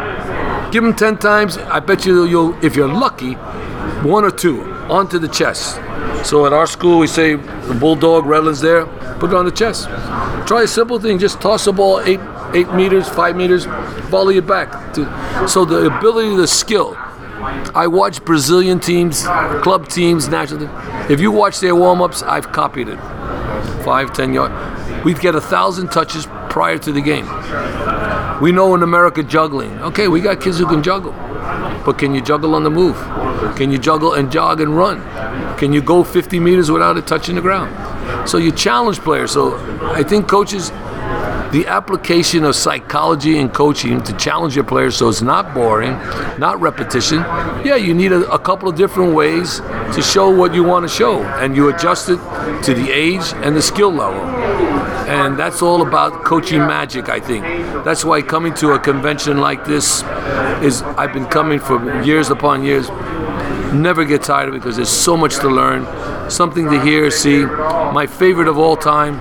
Give 0.73 0.83
them 0.83 0.97
10 0.97 1.19
times. 1.19 1.59
I 1.59 1.79
bet 1.79 2.07
you 2.07 2.25
you'll, 2.25 2.65
if 2.65 2.75
you're 2.75 2.93
lucky, 2.93 3.35
one 4.03 4.25
or 4.25 4.33
two 4.33 4.63
onto 4.91 5.21
the 5.21 5.29
chest. 5.29 5.77
So 6.27 6.45
at 6.45 6.53
our 6.53 6.67
school, 6.67 6.99
we 6.99 7.07
say 7.07 7.37
the 7.37 7.77
bulldog, 7.79 8.27
Redlands 8.27 8.61
there, 8.61 8.87
put 9.21 9.31
it 9.31 9.37
on 9.37 9.45
the 9.45 9.53
chest. 9.53 9.85
Try 10.49 10.63
a 10.65 10.67
simple 10.67 10.99
thing, 10.99 11.21
just 11.21 11.41
toss 11.41 11.67
the 11.67 11.73
ball 11.73 12.01
eight, 12.01 12.19
eight 12.55 12.73
meters, 12.75 13.09
five 13.09 13.37
meters, 13.37 13.65
volley 14.11 14.39
it 14.39 14.47
back. 14.47 14.95
To, 14.95 15.49
so 15.49 15.65
the 15.65 15.87
ability, 15.97 16.37
the 16.37 16.47
skill. 16.47 16.97
I 17.75 17.87
watch 17.89 18.25
Brazilian 18.25 18.79
teams, 18.79 19.23
club 19.63 19.89
teams, 19.89 20.29
national. 20.29 20.69
If 21.11 21.21
you 21.21 21.33
watch 21.33 21.61
their 21.61 21.75
warm-ups, 21.75 22.23
I've 22.23 22.53
copied 22.53 22.89
it. 22.89 22.99
Five, 23.85 24.13
ten 24.13 24.33
yards. 24.33 24.55
We'd 25.05 25.19
get 25.19 25.35
a 25.35 25.41
thousand 25.41 25.91
touches 25.91 26.27
prior 26.49 26.79
to 26.79 26.93
the 26.93 27.01
game. 27.01 27.27
We 28.41 28.53
know 28.53 28.75
in 28.75 28.83
America 28.83 29.23
juggling. 29.23 29.71
Okay, 29.81 30.07
we 30.09 30.21
got 30.21 30.41
kids 30.41 30.59
who 30.59 30.67
can 30.67 30.83
juggle, 30.83 31.13
but 31.85 31.99
can 31.99 32.15
you 32.15 32.21
juggle 32.21 32.55
on 32.55 32.63
the 32.63 32.71
move? 32.71 32.97
Can 33.57 33.71
you 33.73 33.79
juggle 33.79 34.15
and 34.15 34.31
jog 34.31 34.61
and 34.61 34.77
run? 34.77 35.01
Can 35.59 35.73
you 35.73 35.83
go 35.83 36.05
50 36.05 36.39
meters 36.41 36.71
without 36.71 36.97
it 36.97 37.07
touching 37.07 37.35
the 37.35 37.41
ground? 37.41 38.29
So 38.29 38.39
you 38.39 38.53
challenge 38.53 39.01
players. 39.01 39.33
So 39.33 39.57
I 39.93 40.03
think 40.03 40.29
coaches 40.29 40.71
the 41.53 41.67
application 41.67 42.45
of 42.45 42.57
psychology 42.57 43.39
and 43.39 43.53
coaching 43.53 44.03
to 44.03 44.17
challenge 44.17 44.55
your 44.57 44.65
players 44.65 44.97
so 44.97 45.09
it's 45.09 45.21
not 45.21 45.53
boring, 45.53 45.93
not 46.39 46.59
repetition. 46.61 47.19
Yeah, 47.65 47.77
you 47.77 47.93
need 47.93 48.11
a, 48.11 48.29
a 48.33 48.39
couple 48.39 48.69
of 48.71 48.75
different 48.75 49.15
ways 49.15 49.61
to 49.61 50.01
show 50.03 50.31
what 50.31 50.55
you 50.55 50.65
want 50.65 50.89
to 50.89 50.95
show, 50.95 51.23
and 51.23 51.55
you 51.55 51.69
adjust 51.69 52.09
it 52.09 52.17
to 52.63 52.73
the 52.73 52.91
age 52.91 53.35
and 53.45 53.55
the 53.55 53.61
skill 53.61 53.93
level. 53.93 54.23
And 55.09 55.39
that's 55.39 55.61
all 55.61 55.87
about 55.87 56.25
coaching 56.25 56.61
magic, 56.61 57.11
I 57.11 57.21
think. 57.21 57.45
That's 57.85 58.03
why 58.03 58.23
coming 58.23 58.55
to 58.55 58.71
a 58.71 58.79
convention 58.79 59.39
like 59.39 59.67
this 59.67 60.03
is, 60.63 60.81
I've 60.83 61.13
been 61.13 61.27
coming 61.27 61.59
for 61.59 62.03
years 62.03 62.31
upon 62.31 62.65
years. 62.65 62.89
Never 63.75 64.07
get 64.07 64.23
tired 64.23 64.49
of 64.49 64.55
it 64.55 64.59
because 64.59 64.77
there's 64.77 64.89
so 64.89 65.17
much 65.17 65.37
to 65.41 65.49
learn, 65.49 65.87
something 66.31 66.71
to 66.71 66.81
hear, 66.81 67.11
see. 67.11 67.45
My 67.45 68.07
favorite 68.07 68.49
of 68.49 68.57
all 68.57 68.77
time, 68.77 69.21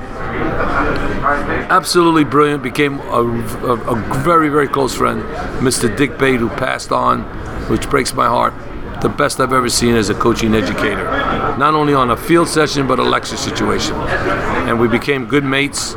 absolutely 1.72 2.26
brilliant. 2.26 2.62
Became 2.62 3.00
a, 3.00 3.24
a, 3.24 3.94
a, 3.94 3.96
very, 4.24 4.50
very 4.50 4.68
close 4.68 4.94
friend, 4.94 5.24
Mr. 5.64 5.96
Dick 5.96 6.18
Bate, 6.18 6.40
who 6.40 6.50
passed 6.50 6.92
on, 6.92 7.24
which 7.70 7.90
breaks 7.90 8.14
my 8.14 8.28
heart. 8.28 8.54
The 9.02 9.10
best 9.10 9.40
I've 9.40 9.54
ever 9.54 9.70
seen 9.70 9.96
as 9.96 10.10
a 10.10 10.14
coaching 10.14 10.54
educator, 10.54 11.06
not 11.58 11.74
only 11.74 11.94
on 11.94 12.12
a 12.12 12.18
field 12.18 12.48
session 12.48 12.88
but 12.88 13.00
a 13.00 13.04
lecture 13.04 13.38
situation. 13.38 13.96
And 13.96 14.80
we 14.80 14.88
became 14.88 15.26
good 15.26 15.44
mates. 15.44 15.96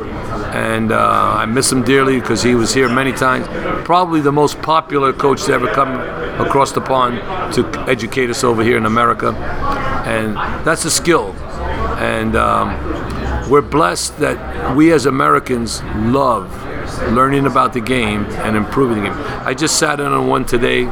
And 0.55 0.93
uh, 0.93 1.35
I 1.37 1.45
miss 1.45 1.69
him 1.69 1.83
dearly 1.83 2.19
because 2.19 2.41
he 2.41 2.55
was 2.55 2.73
here 2.73 2.87
many 2.87 3.11
times. 3.11 3.45
Probably 3.85 4.21
the 4.21 4.31
most 4.31 4.59
popular 4.61 5.11
coach 5.11 5.43
to 5.43 5.53
ever 5.53 5.67
come 5.67 5.99
across 6.39 6.71
the 6.71 6.81
pond 6.81 7.19
to 7.53 7.67
educate 7.89 8.29
us 8.29 8.43
over 8.43 8.63
here 8.63 8.77
in 8.77 8.85
America. 8.85 9.33
And 10.07 10.35
that's 10.65 10.85
a 10.85 10.91
skill. 10.91 11.33
And 11.99 12.35
um, 12.35 12.94
we're 13.49 13.61
blessed 13.61 14.17
that 14.19 14.75
we 14.75 14.91
as 14.91 15.05
Americans 15.05 15.83
love 15.97 16.49
learning 17.11 17.45
about 17.45 17.73
the 17.73 17.81
game 17.81 18.25
and 18.25 18.55
improving 18.55 19.03
the 19.03 19.09
game. 19.09 19.17
I 19.45 19.53
just 19.53 19.77
sat 19.77 19.99
in 19.99 20.07
on 20.07 20.27
one 20.27 20.45
today. 20.45 20.85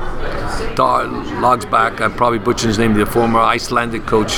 Dar 0.76 1.06
logs 1.06 1.66
back. 1.66 2.02
I 2.02 2.10
probably 2.10 2.40
butchered 2.40 2.68
his 2.68 2.80
name. 2.80 2.94
The 2.94 3.06
former 3.06 3.40
Icelandic 3.40 4.06
coach 4.06 4.38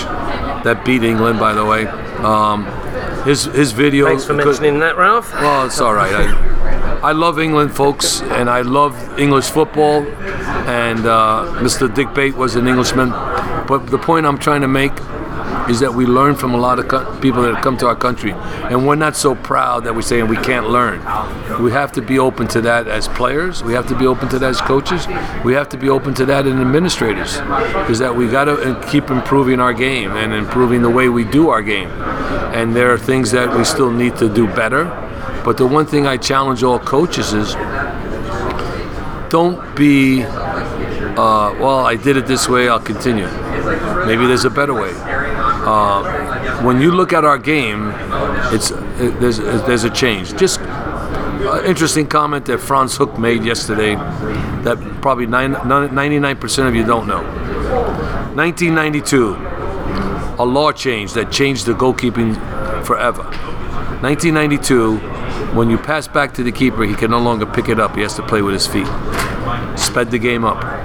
that 0.64 0.84
beat 0.86 1.04
England, 1.04 1.40
by 1.40 1.54
the 1.54 1.66
way. 1.66 1.86
Um, 2.20 2.66
his 3.24 3.46
his 3.46 3.72
video. 3.72 4.06
Thanks 4.08 4.26
for 4.26 4.34
mentioning 4.34 4.80
that, 4.80 4.98
Ralph. 4.98 5.32
Well, 5.34 5.66
it's 5.66 5.80
all 5.80 5.94
right. 5.94 6.14
I, 6.14 7.10
I 7.10 7.12
love 7.12 7.40
England, 7.40 7.76
folks, 7.76 8.22
and 8.22 8.50
I 8.50 8.62
love 8.62 9.20
English 9.20 9.46
football. 9.46 10.04
And 10.68 11.06
uh, 11.06 11.60
Mr. 11.60 11.94
Dick 11.94 12.14
Bate 12.14 12.36
was 12.36 12.56
an 12.56 12.68
Englishman. 12.68 13.10
But 13.68 13.88
the 13.88 14.00
point 14.00 14.26
I'm 14.26 14.38
trying 14.38 14.62
to 14.62 14.68
make 14.68 14.94
is 15.70 15.80
that 15.80 15.94
we 15.94 16.06
learn 16.06 16.36
from 16.36 16.54
a 16.54 16.58
lot 16.58 16.80
of 16.80 16.88
co- 16.88 17.20
people 17.20 17.42
that 17.44 17.62
come 17.64 17.78
to 17.78 17.88
our 17.88 17.96
country, 17.96 18.32
and 18.32 18.88
we're 18.88 18.96
not 18.96 19.16
so 19.16 19.36
proud 19.36 19.84
that 19.86 19.96
we're 19.96 20.02
saying 20.02 20.28
we 20.28 20.38
can't 20.38 20.70
learn. 20.70 21.00
We 21.64 21.72
have 21.72 21.92
to 21.94 22.02
be 22.02 22.20
open 22.20 22.48
to 22.50 22.62
that 22.62 22.88
as 22.88 23.08
players. 23.08 23.64
We 23.64 23.74
have 23.74 23.88
to 23.88 23.96
be 23.98 24.06
open 24.06 24.30
to 24.30 24.40
that 24.40 24.50
as 24.50 24.62
coaches. 24.62 25.08
We 25.44 25.54
have 25.54 25.70
to 25.70 25.78
be 25.78 25.90
open 25.90 26.14
to 26.16 26.26
that 26.28 26.46
in 26.48 26.60
administrators, 26.62 27.38
is 27.90 28.00
that 28.00 28.16
we 28.16 28.28
got 28.28 28.46
to 28.46 28.84
keep 28.90 29.10
improving 29.10 29.60
our 29.60 29.74
game 29.74 30.12
and 30.12 30.34
improving 30.34 30.82
the 30.82 30.90
way 30.90 31.10
we 31.10 31.24
do 31.24 31.50
our 31.50 31.62
game. 31.62 31.90
And 32.54 32.76
there 32.76 32.92
are 32.94 32.98
things 32.98 33.32
that 33.32 33.56
we 33.58 33.64
still 33.64 33.92
need 33.92 34.16
to 34.18 34.34
do 34.34 34.48
better. 34.48 34.86
But 35.44 35.58
the 35.58 35.68
one 35.68 35.86
thing 35.86 36.08
I 36.08 36.18
challenge 36.18 36.64
all 36.64 36.80
coaches 36.80 37.34
is 37.34 37.54
don't 39.30 39.76
be, 39.76 40.24
uh, 40.24 41.54
well, 41.60 41.86
I 41.86 41.96
did 41.96 42.18
it 42.18 42.26
this 42.26 42.48
way, 42.48 42.70
I'll 42.70 42.80
continue. 42.80 43.28
Maybe 44.06 44.26
there's 44.28 44.46
a 44.46 44.50
better 44.50 44.74
way. 44.74 44.92
Uh, 45.66 46.62
when 46.62 46.80
you 46.80 46.92
look 46.92 47.12
at 47.12 47.26
our 47.26 47.38
game, 47.38 47.92
it's 48.54 48.72
it, 48.72 49.20
there's 49.20 49.40
there's 49.40 49.84
a 49.84 49.90
change. 49.90 50.36
Just 50.36 50.60
uh, 50.62 51.64
interesting 51.66 52.08
comment 52.08 52.46
that 52.46 52.60
Frans 52.60 52.96
Hoek 52.96 53.18
made 53.18 53.44
yesterday 53.44 53.96
that 54.64 54.78
probably 55.02 55.28
99% 55.28 56.68
of 56.68 56.76
you 56.76 56.86
don't 56.86 57.08
know. 57.08 57.22
1992, 58.36 59.36
a 60.40 60.46
law 60.46 60.72
change 60.72 61.14
that 61.14 61.32
changed 61.32 61.66
the 61.66 61.74
goalkeeping 61.74 62.36
forever. 62.86 63.24
1992, 64.02 64.98
when 65.56 65.70
you 65.70 65.78
pass 65.78 66.08
back 66.08 66.34
to 66.34 66.44
the 66.44 66.52
keeper, 66.52 66.84
he 66.84 66.94
can 66.96 67.12
no 67.12 67.20
longer 67.20 67.46
pick 67.46 67.70
it 67.70 67.80
up. 67.80 67.96
He 67.96 68.02
has 68.02 68.16
to 68.16 68.24
play 68.24 68.42
with 68.42 68.54
his 68.54 68.68
feet. 68.68 68.88
Sped 69.78 70.12
the 70.12 70.20
game 70.20 70.44
up. 70.44 70.85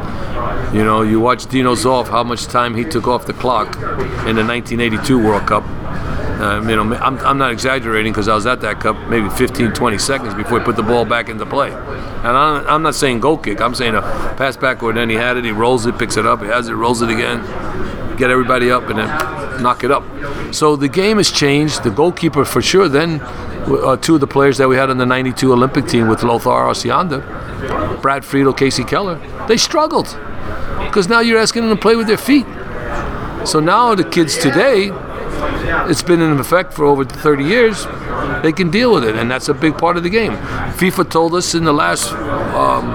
You 0.75 0.85
know, 0.85 1.02
you 1.02 1.20
watch 1.20 1.47
Dino 1.47 1.75
Zoff, 1.75 2.09
how 2.09 2.23
much 2.23 2.47
time 2.47 2.75
he 2.75 2.85
took 2.85 3.06
off 3.06 3.26
the 3.26 3.32
clock 3.32 3.75
in 3.76 4.37
the 4.37 4.44
1982 4.44 5.18
World 5.18 5.47
Cup. 5.47 5.64
Um, 6.40 6.70
you 6.70 6.76
know, 6.76 6.94
I'm, 6.94 7.18
I'm 7.18 7.37
not 7.37 7.52
exaggerating 7.52 8.12
because 8.12 8.26
I 8.26 8.35
was 8.35 8.47
at 8.47 8.62
that 8.62 8.80
cup 8.80 8.97
maybe 9.09 9.28
15, 9.28 9.73
20 9.73 9.99
seconds 9.99 10.32
before 10.35 10.59
he 10.59 10.64
put 10.64 10.76
the 10.76 10.82
ball 10.82 11.04
back 11.04 11.28
into 11.28 11.44
play. 11.44 11.70
And 11.70 12.28
I'm, 12.28 12.66
I'm 12.66 12.82
not 12.82 12.94
saying 12.94 13.20
goal 13.20 13.37
kick. 13.37 13.61
I'm 13.61 13.75
saying 13.75 13.94
a 13.94 14.00
pass 14.00 14.56
backward. 14.56 14.97
Then 14.97 15.11
he 15.11 15.16
had 15.16 15.37
it. 15.37 15.44
He 15.44 15.50
rolls 15.50 15.85
it, 15.85 15.99
picks 15.99 16.16
it 16.16 16.25
up. 16.25 16.40
He 16.40 16.47
has 16.47 16.68
it, 16.68 16.73
rolls 16.73 17.02
it 17.02 17.11
again. 17.11 17.40
Get 18.16 18.30
everybody 18.30 18.70
up 18.70 18.88
and 18.88 18.99
then 18.99 19.62
knock 19.62 19.85
it 19.85 19.90
up. 19.90 20.04
So 20.54 20.76
the 20.76 20.88
game 20.88 21.18
has 21.18 21.30
changed. 21.30 21.82
The 21.82 21.90
goalkeeper 21.90 22.47
for 22.47 22.62
sure. 22.62 22.88
Then 22.88 23.20
uh, 23.66 23.96
two 23.96 24.14
of 24.14 24.20
the 24.20 24.26
players 24.26 24.58
that 24.58 24.68
we 24.68 24.76
had 24.76 24.90
on 24.90 24.98
the 24.98 25.06
92 25.06 25.52
Olympic 25.52 25.86
team 25.86 26.08
with 26.08 26.22
Lothar 26.22 26.50
Osiander, 26.50 27.22
Brad 28.02 28.24
Friedel, 28.24 28.54
Kasey 28.54 28.86
Keller, 28.86 29.18
they 29.46 29.56
struggled 29.56 30.18
because 30.84 31.08
now 31.08 31.20
you're 31.20 31.38
asking 31.38 31.62
them 31.62 31.76
to 31.76 31.80
play 31.80 31.96
with 31.96 32.06
their 32.06 32.16
feet. 32.16 32.46
So 33.46 33.60
now 33.60 33.94
the 33.94 34.04
kids 34.04 34.36
today, 34.36 34.90
it's 35.88 36.02
been 36.02 36.20
in 36.20 36.38
effect 36.38 36.72
for 36.72 36.84
over 36.84 37.04
30 37.04 37.44
years. 37.44 37.86
They 38.42 38.52
can 38.52 38.70
deal 38.70 38.92
with 38.92 39.04
it, 39.04 39.16
and 39.16 39.30
that's 39.30 39.48
a 39.48 39.54
big 39.54 39.78
part 39.78 39.96
of 39.96 40.02
the 40.02 40.10
game. 40.10 40.32
FIFA 40.32 41.10
told 41.10 41.34
us 41.34 41.54
in 41.54 41.64
the 41.64 41.72
last 41.72 42.12
um, 42.12 42.90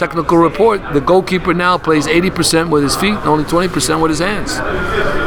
technical 0.00 0.38
report 0.38 0.80
the 0.94 1.00
goalkeeper 1.00 1.52
now 1.52 1.76
plays 1.76 2.06
80% 2.06 2.70
with 2.70 2.82
his 2.82 2.96
feet 2.96 3.14
and 3.14 3.28
only 3.28 3.44
20% 3.44 4.00
with 4.00 4.10
his 4.10 4.20
hands. 4.20 4.52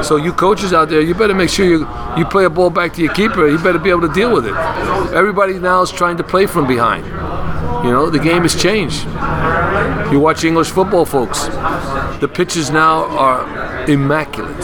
So 0.07 0.15
you 0.15 0.33
coaches 0.33 0.73
out 0.73 0.89
there, 0.89 0.99
you 0.99 1.13
better 1.13 1.35
make 1.35 1.49
sure 1.49 1.65
you 1.65 1.87
you 2.17 2.25
play 2.25 2.45
a 2.45 2.49
ball 2.49 2.71
back 2.71 2.93
to 2.93 3.01
your 3.01 3.13
keeper. 3.13 3.47
You 3.47 3.57
better 3.59 3.79
be 3.79 3.91
able 3.91 4.07
to 4.07 4.13
deal 4.13 4.33
with 4.33 4.45
it. 4.47 4.55
Everybody 5.13 5.59
now 5.59 5.81
is 5.83 5.91
trying 5.91 6.17
to 6.17 6.23
play 6.23 6.45
from 6.47 6.67
behind. 6.67 7.05
You 7.85 7.91
know, 7.91 8.09
the 8.09 8.19
game 8.19 8.43
has 8.43 8.55
changed. 8.67 9.03
You 10.11 10.19
watch 10.19 10.43
English 10.43 10.69
football, 10.69 11.05
folks. 11.05 11.39
The 12.23 12.29
pitches 12.33 12.69
now 12.71 13.05
are 13.27 13.41
immaculate. 13.89 14.61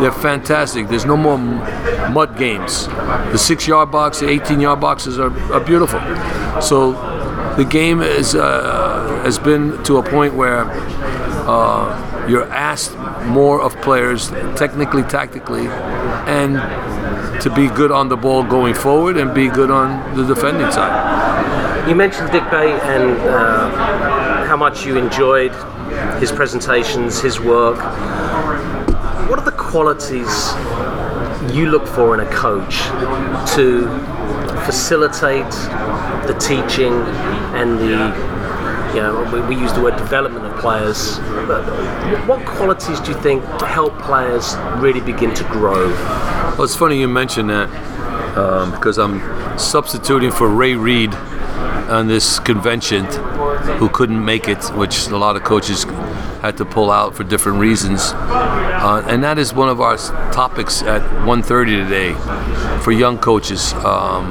They're 0.00 0.20
fantastic. 0.30 0.88
There's 0.88 1.04
no 1.04 1.16
more 1.16 1.38
mud 1.38 2.36
games. 2.36 2.86
The 3.32 3.38
six-yard 3.38 3.90
box, 3.90 4.20
the 4.20 4.26
18-yard 4.26 4.80
boxes 4.80 5.18
are, 5.18 5.32
are 5.52 5.60
beautiful. 5.60 6.00
So 6.60 6.92
the 7.58 7.64
game 7.64 8.00
is 8.02 8.34
uh, 8.34 8.97
has 9.28 9.38
been 9.38 9.84
to 9.84 9.98
a 9.98 10.02
point 10.02 10.32
where 10.32 10.64
uh, 11.46 12.26
you're 12.30 12.50
asked 12.50 12.96
more 13.26 13.60
of 13.60 13.76
players, 13.82 14.30
technically, 14.56 15.02
tactically, 15.02 15.66
and 16.26 16.56
to 17.42 17.50
be 17.54 17.68
good 17.68 17.92
on 17.92 18.08
the 18.08 18.16
ball 18.16 18.42
going 18.42 18.72
forward 18.72 19.18
and 19.18 19.34
be 19.34 19.48
good 19.48 19.70
on 19.70 20.16
the 20.16 20.24
defending 20.24 20.72
side. 20.72 21.86
You 21.86 21.94
mentioned 21.94 22.30
Dick 22.32 22.44
Bate 22.50 22.80
and 22.84 23.18
uh, 23.28 24.46
how 24.46 24.56
much 24.56 24.86
you 24.86 24.96
enjoyed 24.96 25.52
his 26.18 26.32
presentations, 26.32 27.20
his 27.20 27.38
work. 27.38 27.76
What 29.28 29.38
are 29.38 29.44
the 29.44 29.58
qualities 29.58 30.54
you 31.54 31.66
look 31.66 31.86
for 31.86 32.14
in 32.14 32.26
a 32.26 32.30
coach 32.32 32.78
to 33.56 33.86
facilitate 34.64 35.52
the 36.26 36.36
teaching 36.40 36.94
and 37.58 37.78
the 37.78 38.37
you 38.98 39.04
know, 39.04 39.30
we, 39.32 39.54
we, 39.54 39.62
use 39.62 39.72
the 39.72 39.80
word 39.80 39.96
development 39.96 40.44
of 40.44 40.58
players. 40.58 41.18
But 41.46 41.62
what 42.26 42.44
qualities 42.44 42.98
do 42.98 43.12
you 43.12 43.20
think 43.20 43.44
help 43.60 43.96
players 44.00 44.56
really 44.82 45.00
begin 45.00 45.32
to 45.34 45.44
grow? 45.44 45.88
Well, 45.90 46.64
it's 46.64 46.74
funny 46.74 46.98
you 46.98 47.06
mention 47.06 47.46
that 47.46 47.68
um, 48.36 48.72
because 48.72 48.98
I'm 48.98 49.20
substituting 49.56 50.32
for 50.32 50.48
Ray 50.48 50.74
Reed 50.74 51.14
on 51.14 52.08
this 52.08 52.40
convention, 52.40 53.04
who 53.78 53.88
couldn't 53.88 54.22
make 54.24 54.48
it, 54.48 54.64
which 54.74 55.06
a 55.06 55.16
lot 55.16 55.36
of 55.36 55.44
coaches 55.44 55.84
had 56.42 56.56
to 56.56 56.64
pull 56.64 56.90
out 56.90 57.14
for 57.14 57.22
different 57.22 57.60
reasons. 57.60 58.12
Uh, 58.14 59.04
and 59.06 59.22
that 59.22 59.38
is 59.38 59.54
one 59.54 59.68
of 59.68 59.80
our 59.80 59.96
topics 60.32 60.82
at 60.82 61.02
1:30 61.24 61.84
today 61.84 62.14
for 62.82 62.90
young 62.90 63.16
coaches. 63.16 63.74
Um, 63.74 64.24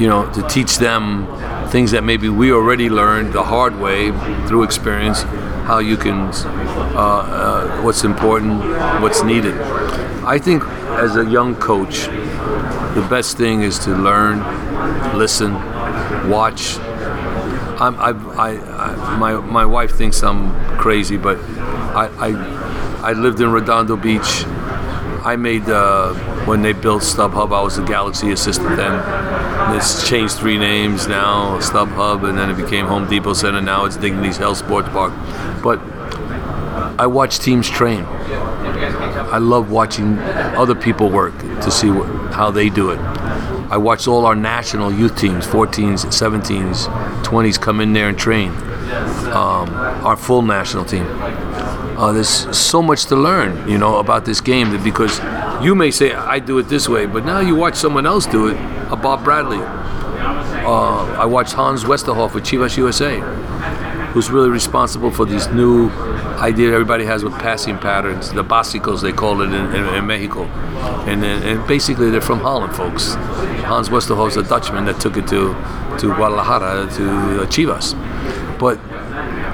you 0.00 0.08
know, 0.08 0.30
to 0.32 0.42
teach 0.48 0.78
them 0.78 1.26
things 1.72 1.90
that 1.92 2.04
maybe 2.04 2.28
we 2.28 2.52
already 2.52 2.90
learned 2.90 3.32
the 3.32 3.42
hard 3.42 3.80
way 3.80 4.12
through 4.46 4.62
experience, 4.62 5.22
how 5.64 5.78
you 5.78 5.96
can, 5.96 6.18
uh, 6.20 6.98
uh, 6.98 7.82
what's 7.82 8.04
important, 8.04 8.60
what's 9.00 9.22
needed. 9.22 9.54
I 10.22 10.38
think 10.38 10.62
as 11.00 11.16
a 11.16 11.24
young 11.24 11.56
coach, 11.56 12.08
the 12.94 13.06
best 13.08 13.38
thing 13.38 13.62
is 13.62 13.78
to 13.80 13.96
learn, 13.96 14.40
listen, 15.16 15.54
watch. 16.28 16.76
I'm, 17.80 17.96
I, 17.98 18.10
I, 18.36 18.50
I, 18.50 19.16
my, 19.16 19.32
my 19.36 19.64
wife 19.64 19.92
thinks 19.92 20.22
I'm 20.22 20.52
crazy, 20.76 21.16
but 21.16 21.38
I, 21.38 22.10
I, 22.18 23.10
I 23.10 23.12
lived 23.14 23.40
in 23.40 23.50
Redondo 23.50 23.96
Beach. 23.96 24.44
I 25.24 25.36
made 25.36 25.66
uh, 25.70 26.12
when 26.44 26.60
they 26.60 26.74
built 26.74 27.02
StubHub. 27.02 27.50
I 27.56 27.62
was 27.62 27.76
the 27.76 27.84
Galaxy 27.84 28.30
assistant 28.30 28.76
then. 28.76 29.41
It's 29.70 30.08
changed 30.08 30.36
three 30.36 30.58
names 30.58 31.06
now, 31.08 31.58
StubHub, 31.58 32.28
and 32.28 32.36
then 32.36 32.50
it 32.50 32.56
became 32.56 32.86
Home 32.86 33.08
Depot 33.08 33.32
Center. 33.32 33.60
Now 33.60 33.84
it's 33.84 33.96
Dignity's 33.96 34.36
Health 34.36 34.58
Sports 34.58 34.88
Park. 34.88 35.12
But 35.62 35.78
I 36.98 37.06
watch 37.06 37.38
teams 37.38 37.68
train. 37.68 38.04
I 38.04 39.38
love 39.38 39.70
watching 39.70 40.18
other 40.18 40.74
people 40.74 41.08
work 41.10 41.38
to 41.38 41.70
see 41.70 41.88
how 41.88 42.50
they 42.50 42.68
do 42.68 42.90
it. 42.90 42.98
I 42.98 43.78
watch 43.78 44.06
all 44.06 44.26
our 44.26 44.34
national 44.34 44.92
youth 44.92 45.16
teams, 45.18 45.46
14s, 45.46 46.04
17s, 46.06 46.86
20s, 47.24 47.60
come 47.60 47.80
in 47.80 47.94
there 47.94 48.08
and 48.08 48.18
train. 48.18 48.50
Um, 49.32 49.70
our 50.04 50.16
full 50.16 50.42
national 50.42 50.84
team. 50.84 51.06
Uh, 51.96 52.12
there's 52.12 52.54
so 52.56 52.82
much 52.82 53.06
to 53.06 53.16
learn, 53.16 53.68
you 53.68 53.78
know, 53.78 53.98
about 53.98 54.24
this 54.26 54.40
game 54.40 54.70
because 54.82 55.18
you 55.62 55.74
may 55.74 55.90
say 55.90 56.12
I 56.12 56.38
do 56.38 56.58
it 56.58 56.64
this 56.64 56.88
way, 56.88 57.06
but 57.06 57.24
now 57.24 57.40
you 57.40 57.54
watch 57.54 57.76
someone 57.76 58.06
else 58.06 58.26
do 58.26 58.48
it. 58.48 58.56
A 58.90 58.96
Bob 58.96 59.24
Bradley. 59.24 59.58
Uh, 59.58 61.04
I 61.18 61.24
watched 61.24 61.54
Hans 61.54 61.84
Westerhof 61.84 62.34
with 62.34 62.44
Chivas 62.44 62.76
USA, 62.76 63.18
who's 64.12 64.30
really 64.30 64.50
responsible 64.50 65.10
for 65.10 65.24
these 65.24 65.48
new 65.48 65.88
idea 66.38 66.72
everybody 66.72 67.04
has 67.04 67.24
with 67.24 67.32
passing 67.34 67.78
patterns, 67.78 68.30
the 68.32 68.44
básicos 68.44 69.00
they 69.00 69.12
call 69.12 69.40
it 69.40 69.46
in, 69.46 69.74
in, 69.74 69.94
in 69.94 70.06
Mexico, 70.06 70.44
and, 71.06 71.24
and 71.24 71.66
basically 71.66 72.10
they're 72.10 72.20
from 72.20 72.40
Holland, 72.40 72.74
folks. 72.76 73.14
Hans 73.64 73.88
Westerhof's 73.88 74.36
a 74.36 74.42
Dutchman 74.42 74.84
that 74.84 75.00
took 75.00 75.16
it 75.16 75.26
to 75.28 75.54
to 75.98 76.06
Guadalajara 76.14 76.90
to 76.94 77.42
uh, 77.42 77.46
Chivas, 77.46 77.94
but. 78.58 78.78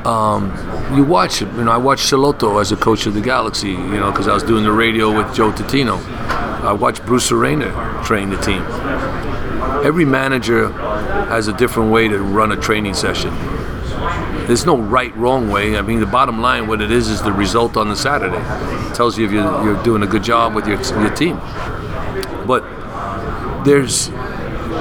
Um, 0.07 0.52
you 0.97 1.05
watch 1.05 1.43
it. 1.43 1.49
You 1.55 1.64
know, 1.64 1.73
I 1.73 1.76
watched 1.76 2.11
Schelotto 2.11 2.61
as 2.61 2.73
a 2.73 2.76
coach 2.76 3.07
of 3.07 3.14
the 3.14 3.21
Galaxy. 3.21 3.71
You 3.71 3.76
know, 3.76 4.11
because 4.11 4.28
I 4.28 4.35
was 4.35 4.43
doing 4.43 4.64
the 4.64 4.73
radio 4.73 5.17
with 5.17 5.35
Joe 5.35 5.52
Tutino. 5.52 5.99
I 6.62 6.73
watched 6.73 7.05
Bruce 7.07 7.31
Arena 7.31 8.02
train 8.05 8.31
the 8.31 8.37
team. 8.37 8.62
Every 9.85 10.05
manager 10.05 10.69
has 11.28 11.49
a 11.49 11.52
different 11.52 11.93
way 11.93 12.09
to 12.09 12.19
run 12.19 12.52
a 12.52 12.57
training 12.57 12.95
session. 12.95 13.35
There's 14.47 14.64
no 14.64 14.78
right, 14.78 15.14
wrong 15.17 15.50
way. 15.50 15.76
I 15.76 15.83
mean, 15.83 16.00
the 16.00 16.07
bottom 16.07 16.40
line, 16.40 16.67
what 16.67 16.81
it 16.81 16.90
is, 16.90 17.09
is 17.11 17.23
the 17.23 17.33
result 17.33 17.76
on 17.76 17.88
the 17.88 17.97
Saturday. 17.97 18.38
It 18.88 18.95
tells 18.95 19.19
you 19.19 19.26
if 19.26 19.33
you're, 19.33 19.64
you're 19.64 19.83
doing 19.83 20.02
a 20.02 20.07
good 20.07 20.25
job 20.25 20.55
with 20.55 20.67
your, 20.67 20.81
your 21.00 21.14
team. 21.14 21.37
But 22.47 22.64
there's 23.64 24.09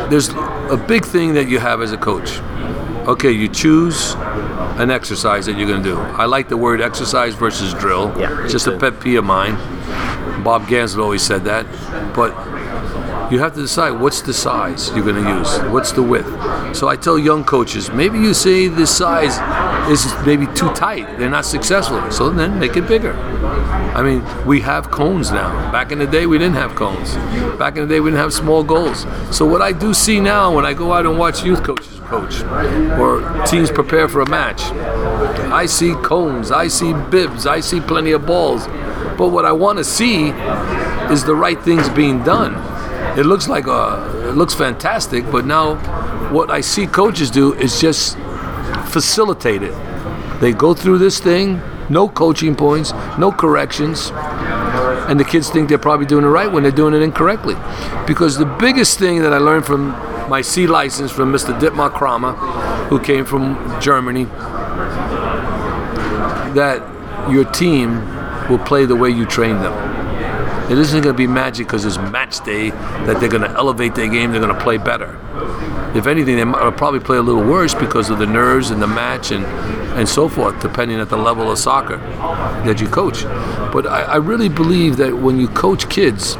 there's 0.09 0.29
a 0.29 0.81
big 0.87 1.05
thing 1.05 1.33
that 1.33 1.49
you 1.49 1.59
have 1.59 1.81
as 1.81 1.91
a 1.91 1.97
coach. 1.97 2.39
Okay, 3.07 3.31
you 3.31 3.49
choose 3.49 4.15
an 4.79 4.91
exercise 4.91 5.45
that 5.47 5.57
you're 5.57 5.67
going 5.67 5.83
to 5.83 5.89
do. 5.89 5.97
I 5.97 6.25
like 6.25 6.49
the 6.49 6.57
word 6.57 6.81
exercise 6.81 7.35
versus 7.35 7.73
drill. 7.73 8.13
Yeah, 8.19 8.43
it's 8.43 8.51
just 8.51 8.65
too. 8.65 8.73
a 8.73 8.79
pet 8.79 8.99
peeve 8.99 9.19
of 9.19 9.25
mine. 9.25 9.55
Bob 10.43 10.63
Gansler 10.67 11.03
always 11.03 11.23
said 11.23 11.43
that. 11.45 11.65
But 12.15 12.31
you 13.31 13.39
have 13.39 13.53
to 13.55 13.61
decide 13.61 13.91
what's 13.91 14.21
the 14.21 14.33
size 14.33 14.89
you're 14.95 15.03
going 15.03 15.21
to 15.21 15.37
use, 15.37 15.59
what's 15.71 15.91
the 15.91 16.01
width. 16.01 16.27
So 16.75 16.87
I 16.87 16.95
tell 16.95 17.19
young 17.19 17.43
coaches, 17.43 17.91
maybe 17.91 18.17
you 18.17 18.33
say 18.33 18.67
this 18.67 18.95
size 18.95 19.37
is 19.89 20.13
maybe 20.25 20.45
too 20.47 20.71
tight, 20.73 21.17
they're 21.17 21.29
not 21.29 21.45
successful, 21.45 22.11
so 22.11 22.29
then 22.29 22.59
make 22.59 22.75
it 22.75 22.87
bigger. 22.87 23.13
I 23.13 24.01
mean, 24.03 24.23
we 24.45 24.61
have 24.61 24.91
cones 24.91 25.31
now. 25.31 25.71
Back 25.71 25.91
in 25.91 25.99
the 25.99 26.07
day, 26.07 26.25
we 26.25 26.37
didn't 26.37 26.55
have 26.55 26.75
cones. 26.75 27.15
Back 27.57 27.77
in 27.77 27.87
the 27.87 27.93
day, 27.95 27.99
we 27.99 28.09
didn't 28.11 28.21
have 28.21 28.33
small 28.33 28.63
goals. 28.63 29.05
So 29.31 29.45
what 29.45 29.61
I 29.61 29.71
do 29.71 29.93
see 29.93 30.19
now 30.19 30.53
when 30.53 30.65
I 30.65 30.73
go 30.73 30.93
out 30.93 31.05
and 31.05 31.17
watch 31.17 31.43
youth 31.43 31.63
coaches 31.63 31.97
coach 32.07 32.41
or 32.99 33.45
teams 33.45 33.69
prepare 33.69 34.07
for 34.07 34.21
a 34.21 34.29
match, 34.29 34.61
I 35.51 35.65
see 35.65 35.93
cones, 35.95 36.51
I 36.51 36.67
see 36.67 36.93
bibs, 37.09 37.45
I 37.45 37.59
see 37.59 37.81
plenty 37.81 38.11
of 38.11 38.25
balls. 38.25 38.67
But 39.17 39.29
what 39.29 39.45
I 39.45 39.51
want 39.51 39.77
to 39.77 39.83
see 39.83 40.29
is 41.11 41.23
the 41.23 41.35
right 41.35 41.61
things 41.61 41.89
being 41.89 42.23
done. 42.23 42.55
It 43.17 43.25
looks 43.25 43.47
like 43.47 43.67
a, 43.67 44.29
it 44.29 44.35
looks 44.35 44.53
fantastic, 44.53 45.29
but 45.31 45.45
now 45.45 45.75
what 46.31 46.51
I 46.51 46.61
see 46.61 46.85
coaches 46.87 47.31
do 47.31 47.53
is 47.53 47.81
just 47.81 48.17
facilitate 48.87 49.63
it. 49.63 49.73
They 50.39 50.53
go 50.53 50.73
through 50.73 50.99
this 50.99 51.19
thing, 51.19 51.61
no 51.89 52.07
coaching 52.07 52.55
points, 52.55 52.91
no 53.17 53.31
corrections, 53.31 54.11
and 55.07 55.19
the 55.19 55.23
kids 55.23 55.49
think 55.49 55.69
they're 55.69 55.77
probably 55.77 56.05
doing 56.05 56.25
it 56.25 56.27
right 56.27 56.51
when 56.51 56.63
they're 56.63 56.71
doing 56.71 56.93
it 56.93 57.01
incorrectly. 57.01 57.55
Because 58.05 58.37
the 58.37 58.45
biggest 58.45 58.99
thing 58.99 59.21
that 59.21 59.33
I 59.33 59.37
learned 59.37 59.65
from 59.65 59.89
my 60.29 60.41
C 60.41 60.67
license 60.67 61.11
from 61.11 61.31
Mr. 61.31 61.57
Dettmar 61.59 61.91
Cramer, 61.91 62.33
who 62.89 62.99
came 62.99 63.25
from 63.25 63.55
Germany, 63.81 64.25
that 66.53 66.81
your 67.31 67.45
team 67.45 68.01
will 68.49 68.59
play 68.59 68.85
the 68.85 68.95
way 68.95 69.09
you 69.09 69.25
train 69.25 69.59
them. 69.59 70.71
It 70.71 70.77
isn't 70.77 71.01
going 71.01 71.15
to 71.15 71.17
be 71.17 71.27
magic 71.27 71.67
because 71.67 71.85
it's 71.85 71.97
match 71.97 72.43
day 72.43 72.71
that 72.71 73.19
they're 73.19 73.29
going 73.29 73.43
to 73.43 73.51
elevate 73.51 73.95
their 73.95 74.09
game, 74.09 74.31
they're 74.31 74.41
going 74.41 74.53
to 74.53 74.61
play 74.61 74.77
better. 74.77 75.17
If 75.95 76.05
anything, 76.05 76.35
they 76.35 76.43
might 76.43 76.77
probably 76.77 76.99
play 76.99 77.17
a 77.17 77.21
little 77.21 77.43
worse 77.43 77.73
because 77.73 78.09
of 78.09 78.19
the 78.19 78.25
nerves 78.25 78.69
and 78.71 78.81
the 78.81 78.87
match 78.87 79.31
and, 79.31 79.45
and 79.97 80.07
so 80.07 80.27
forth, 80.27 80.59
depending 80.61 80.99
at 80.99 81.09
the 81.09 81.17
level 81.17 81.51
of 81.51 81.57
soccer 81.57 81.97
that 81.97 82.79
you 82.81 82.87
coach. 82.87 83.23
But 83.73 83.87
I, 83.87 84.03
I 84.03 84.15
really 84.17 84.49
believe 84.49 84.97
that 84.97 85.17
when 85.17 85.39
you 85.39 85.47
coach 85.47 85.89
kids, 85.89 86.35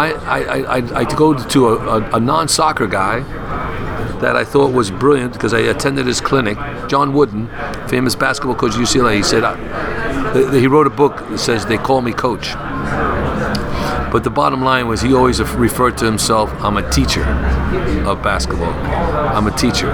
I, 0.00 0.12
I, 0.12 0.78
I, 0.78 1.00
I 1.00 1.16
go 1.16 1.34
to 1.34 1.68
a, 1.68 2.00
a, 2.00 2.16
a 2.16 2.20
non 2.20 2.48
soccer 2.48 2.86
guy 2.86 3.20
that 4.20 4.36
I 4.36 4.44
thought 4.44 4.72
was 4.72 4.90
brilliant 4.90 5.32
because 5.32 5.52
I 5.52 5.60
attended 5.60 6.06
his 6.06 6.20
clinic. 6.20 6.56
John 6.88 7.12
Wooden, 7.12 7.48
famous 7.88 8.14
basketball 8.14 8.54
coach 8.54 8.74
at 8.74 8.80
UCLA, 8.80 9.16
he 9.16 9.22
said, 9.22 9.44
uh, 9.44 10.52
he 10.52 10.66
wrote 10.66 10.86
a 10.86 10.90
book 10.90 11.16
that 11.28 11.38
says, 11.38 11.66
They 11.66 11.78
Call 11.78 12.02
Me 12.02 12.12
Coach. 12.12 12.54
But 14.12 14.24
the 14.24 14.30
bottom 14.30 14.62
line 14.62 14.88
was 14.88 15.00
he 15.00 15.14
always 15.14 15.40
referred 15.40 15.96
to 15.98 16.04
himself, 16.04 16.52
I'm 16.62 16.76
a 16.76 16.90
teacher 16.90 17.22
of 18.06 18.22
basketball. 18.22 18.72
I'm 18.72 19.46
a 19.46 19.56
teacher. 19.56 19.90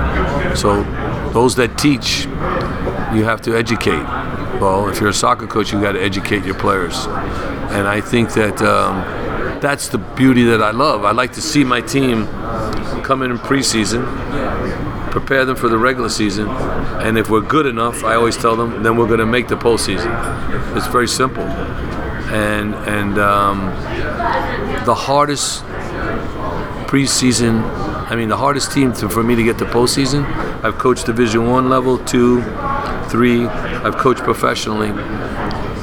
So 0.56 0.82
those 1.32 1.54
that 1.56 1.76
teach, 1.76 2.24
you 3.14 3.24
have 3.24 3.42
to 3.42 3.56
educate. 3.56 4.02
Well, 4.60 4.88
if 4.88 5.00
you're 5.00 5.10
a 5.10 5.14
soccer 5.14 5.46
coach, 5.46 5.72
you 5.72 5.80
got 5.80 5.92
to 5.92 6.02
educate 6.02 6.44
your 6.44 6.54
players. 6.54 7.06
And 7.70 7.86
I 7.86 8.00
think 8.00 8.32
that 8.34 8.62
um, 8.62 9.02
that's 9.60 9.88
the 9.88 9.98
beauty 9.98 10.44
that 10.44 10.62
I 10.62 10.70
love. 10.70 11.04
I 11.04 11.10
like 11.10 11.32
to 11.32 11.42
see 11.42 11.62
my 11.62 11.80
team 11.80 12.26
come 13.02 13.22
in 13.22 13.30
in 13.30 13.38
preseason, 13.38 14.02
prepare 15.10 15.44
them 15.44 15.56
for 15.56 15.68
the 15.68 15.78
regular 15.78 16.08
season, 16.08 16.48
and 16.48 17.18
if 17.18 17.28
we're 17.28 17.40
good 17.40 17.66
enough, 17.66 18.02
I 18.02 18.14
always 18.14 18.36
tell 18.36 18.56
them, 18.56 18.82
then 18.82 18.96
we're 18.96 19.06
going 19.06 19.20
to 19.20 19.26
make 19.26 19.48
the 19.48 19.56
postseason. 19.56 20.76
It's 20.76 20.86
very 20.86 21.08
simple. 21.08 21.44
And 22.28 22.74
and 22.74 23.18
um, 23.18 23.66
the 24.84 24.94
hardest 24.94 25.62
preseason, 26.86 27.62
I 28.10 28.16
mean, 28.16 28.28
the 28.28 28.36
hardest 28.36 28.72
team 28.72 28.92
to, 28.94 29.08
for 29.08 29.22
me 29.22 29.34
to 29.36 29.42
get 29.42 29.58
to 29.58 29.64
postseason. 29.64 30.24
I've 30.64 30.78
coached 30.78 31.06
Division 31.06 31.46
One 31.48 31.68
level, 31.68 31.98
two, 31.98 32.42
three. 33.08 33.46
I've 33.46 33.96
coached 33.96 34.22
professionally. 34.22 34.88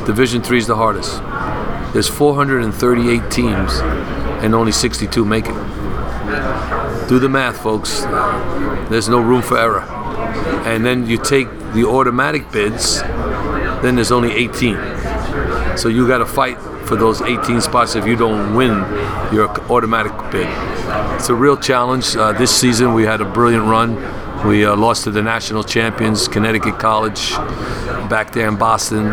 Division 0.06 0.42
Three 0.42 0.58
is 0.58 0.68
the 0.68 0.76
hardest. 0.76 1.22
There's 1.94 2.10
438 2.10 3.32
teams, 3.32 3.80
and 4.44 4.54
only 4.54 4.72
62 4.72 5.24
make 5.24 5.46
it. 5.46 5.54
Do 7.08 7.20
the 7.20 7.30
math, 7.30 7.62
folks. 7.62 8.02
There's 8.90 9.08
no 9.08 9.20
room 9.20 9.42
for 9.42 9.58
error. 9.58 9.82
And 10.66 10.86
then 10.86 11.08
you 11.08 11.18
take 11.18 11.48
the 11.74 11.86
automatic 11.86 12.52
bids, 12.52 13.02
then 13.02 13.96
there's 13.96 14.12
only 14.12 14.32
18. 14.34 14.76
So 15.78 15.90
you 15.90 16.08
got 16.08 16.20
to 16.20 16.26
fight 16.26 16.60
for 16.88 16.96
those 16.96 17.22
18 17.22 17.62
spots 17.62 17.96
if 17.96 18.06
you 18.06 18.16
don't 18.16 18.56
win 18.56 18.72
your 19.34 19.50
automatic 19.72 20.12
bid. 20.32 20.48
It's 21.16 21.30
a 21.30 21.36
real 21.36 21.58
challenge. 21.58 22.16
Uh, 22.16 22.34
this 22.34 22.56
season 22.56 22.94
we 22.94 23.04
had 23.04 23.22
a 23.22 23.26
brilliant 23.26 23.66
run. 23.66 23.96
We 24.48 24.66
uh, 24.66 24.76
lost 24.76 25.06
to 25.06 25.12
the 25.12 25.22
national 25.22 25.64
champions, 25.64 26.28
Connecticut 26.28 26.78
College, 26.78 27.32
back 28.10 28.34
there 28.34 28.48
in 28.48 28.58
Boston 28.58 29.06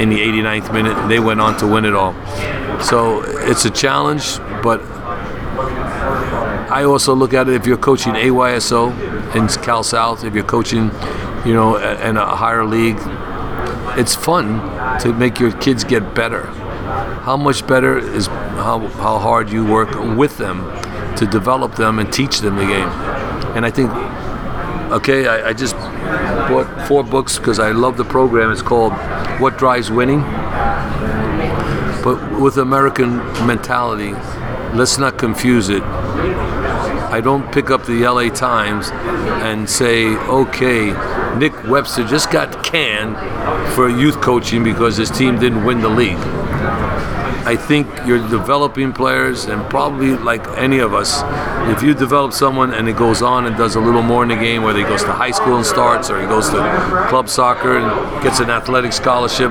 in 0.00 0.10
the 0.10 0.18
89th 0.18 0.72
minute. 0.72 1.08
They 1.08 1.18
went 1.18 1.40
on 1.40 1.56
to 1.58 1.66
win 1.66 1.84
it 1.84 1.94
all. 1.94 2.14
So 2.80 3.22
it's 3.22 3.64
a 3.64 3.70
challenge, 3.70 4.38
but 4.62 4.80
I 6.70 6.84
also 6.84 7.14
look 7.14 7.34
at 7.34 7.48
it 7.48 7.54
if 7.54 7.66
you're 7.66 7.76
coaching 7.76 8.12
AYSO 8.12 9.34
in 9.34 9.48
Cal 9.62 9.82
South, 9.82 10.24
if 10.24 10.34
you're 10.34 10.44
coaching, 10.44 10.90
you 11.44 11.54
know, 11.54 11.76
in 11.76 12.16
a 12.16 12.36
higher 12.36 12.64
league, 12.64 12.98
it's 13.98 14.14
fun 14.14 14.60
to 15.00 15.12
make 15.12 15.40
your 15.40 15.52
kids 15.52 15.84
get 15.84 16.14
better. 16.14 16.46
How 17.24 17.36
much 17.36 17.66
better 17.66 17.98
is 17.98 18.26
how, 18.26 18.78
how 18.78 19.18
hard 19.18 19.50
you 19.50 19.64
work 19.64 19.94
with 20.16 20.38
them 20.38 20.64
to 21.16 21.26
develop 21.26 21.74
them 21.76 21.98
and 21.98 22.12
teach 22.12 22.40
them 22.40 22.56
the 22.56 22.66
game. 22.66 22.88
And 23.56 23.64
I 23.66 23.70
think, 23.70 23.90
okay, 24.92 25.26
I, 25.26 25.48
I 25.48 25.52
just 25.52 25.74
bought 25.76 26.86
four 26.86 27.02
books 27.04 27.38
because 27.38 27.58
I 27.58 27.72
love 27.72 27.96
the 27.96 28.04
program. 28.04 28.50
It's 28.50 28.62
called 28.62 28.92
What 29.40 29.58
Drives 29.58 29.90
Winning. 29.90 30.22
But 32.02 32.40
with 32.40 32.56
American 32.56 33.18
mentality, 33.46 34.12
let's 34.76 34.98
not 34.98 35.18
confuse 35.18 35.68
it. 35.68 35.82
I 37.10 37.20
don't 37.20 37.52
pick 37.52 37.70
up 37.70 37.84
the 37.86 38.06
LA 38.06 38.28
Times 38.28 38.90
and 38.90 39.68
say, 39.68 40.06
okay, 40.16 40.92
Nick 41.36 41.52
Webster 41.64 42.06
just 42.06 42.30
got 42.30 42.64
canned 42.64 43.16
for 43.74 43.88
youth 43.88 44.20
coaching 44.20 44.62
because 44.62 44.96
his 44.96 45.10
team 45.10 45.38
didn't 45.38 45.64
win 45.64 45.80
the 45.80 45.88
league. 45.88 46.18
I 47.42 47.56
think 47.56 47.88
you're 48.06 48.28
developing 48.28 48.92
players, 48.92 49.46
and 49.46 49.68
probably 49.70 50.16
like 50.16 50.46
any 50.56 50.78
of 50.78 50.94
us, 50.94 51.22
if 51.74 51.82
you 51.82 51.94
develop 51.94 52.32
someone 52.32 52.72
and 52.74 52.88
it 52.88 52.96
goes 52.96 53.22
on 53.22 53.46
and 53.46 53.56
does 53.56 53.74
a 53.74 53.80
little 53.80 54.02
more 54.02 54.22
in 54.22 54.28
the 54.28 54.36
game, 54.36 54.62
whether 54.62 54.78
he 54.78 54.84
goes 54.84 55.02
to 55.02 55.12
high 55.12 55.32
school 55.32 55.56
and 55.56 55.66
starts, 55.66 56.10
or 56.10 56.20
he 56.20 56.28
goes 56.28 56.48
to 56.50 57.06
club 57.08 57.28
soccer 57.28 57.78
and 57.78 58.22
gets 58.22 58.38
an 58.40 58.50
athletic 58.50 58.92
scholarship, 58.92 59.50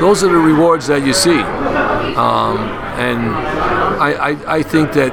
those 0.00 0.24
are 0.24 0.28
the 0.28 0.36
rewards 0.36 0.88
that 0.88 1.06
you 1.06 1.12
see. 1.12 1.38
Um, 2.16 2.58
and 2.98 3.20
I, 4.00 4.30
I, 4.30 4.56
I 4.56 4.62
think 4.62 4.92
that 4.94 5.12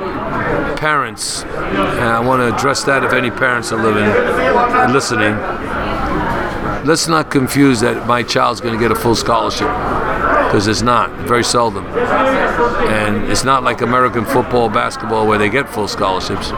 parents, 0.82 1.44
and 1.44 2.10
I 2.10 2.20
want 2.20 2.42
to 2.42 2.56
address 2.56 2.84
that 2.86 3.04
if 3.04 3.14
any 3.14 3.30
parents 3.30 3.72
are 3.72 3.80
living 3.80 4.10
listening, 4.92 5.36
let's 6.88 7.08
not 7.08 7.30
confuse 7.30 7.82
that 7.82 8.08
my 8.08 8.24
child's 8.24 8.62
going 8.62 8.74
to 8.74 8.80
get 8.80 8.92
a 8.92 8.96
full 8.96 9.14
scholarship 9.14 9.68
because 10.48 10.66
it's 10.66 10.82
not 10.82 11.12
very 11.28 11.44
seldom. 11.44 11.86
And 11.86 13.30
it's 13.32 13.44
not 13.44 13.62
like 13.62 13.82
american 13.82 14.26
football 14.26 14.70
basketball 14.70 15.28
where 15.28 15.38
they 15.38 15.50
get 15.50 15.70
full 15.70 15.88
scholarships. 15.88 16.50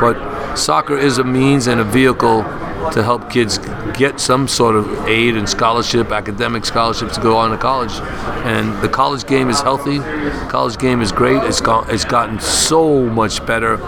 But 0.00 0.56
soccer 0.56 0.98
is 0.98 1.18
a 1.18 1.24
means 1.24 1.68
and 1.68 1.80
a 1.80 1.84
vehicle 1.84 2.42
to 2.90 3.02
help 3.04 3.30
kids 3.30 3.58
get 3.94 4.20
some 4.20 4.48
sort 4.48 4.76
of 4.76 5.06
aid 5.06 5.36
and 5.36 5.48
scholarship, 5.48 6.10
academic 6.10 6.64
scholarships 6.64 7.16
to 7.16 7.20
go 7.20 7.36
on 7.36 7.50
to 7.50 7.56
college. 7.56 7.92
And 8.44 8.80
the 8.82 8.88
college 8.88 9.26
game 9.26 9.48
is 9.50 9.60
healthy. 9.60 9.98
The 9.98 10.48
college 10.50 10.78
game 10.78 11.00
is 11.00 11.12
great. 11.12 11.42
It's 11.44 11.60
it's 11.64 12.04
gotten 12.04 12.40
so 12.40 13.04
much 13.06 13.44
better, 13.46 13.82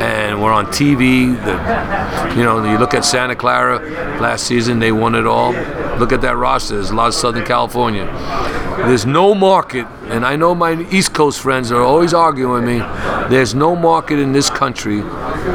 and 0.00 0.42
we're 0.42 0.52
on 0.52 0.66
TV. 0.66 1.34
The, 1.44 2.36
you 2.36 2.44
know, 2.44 2.64
you 2.70 2.78
look 2.78 2.94
at 2.94 3.04
Santa 3.04 3.34
Clara 3.36 3.80
last 4.20 4.46
season; 4.46 4.78
they 4.78 4.92
won 4.92 5.14
it 5.14 5.26
all. 5.26 5.52
Look 5.98 6.12
at 6.12 6.20
that 6.20 6.36
roster. 6.36 6.74
There's 6.74 6.90
a 6.90 6.94
lot 6.94 7.08
of 7.08 7.14
Southern 7.14 7.44
California. 7.44 8.04
There's 8.76 9.06
no 9.06 9.34
market, 9.34 9.86
and 10.08 10.24
I 10.24 10.36
know 10.36 10.54
my 10.54 10.80
East 10.90 11.14
Coast 11.14 11.40
friends 11.40 11.72
are 11.72 11.82
always 11.82 12.12
arguing 12.12 12.52
with 12.52 12.64
me. 12.64 12.78
There's 13.28 13.54
no 13.54 13.74
market 13.74 14.18
in 14.18 14.32
this 14.32 14.50
country 14.50 15.00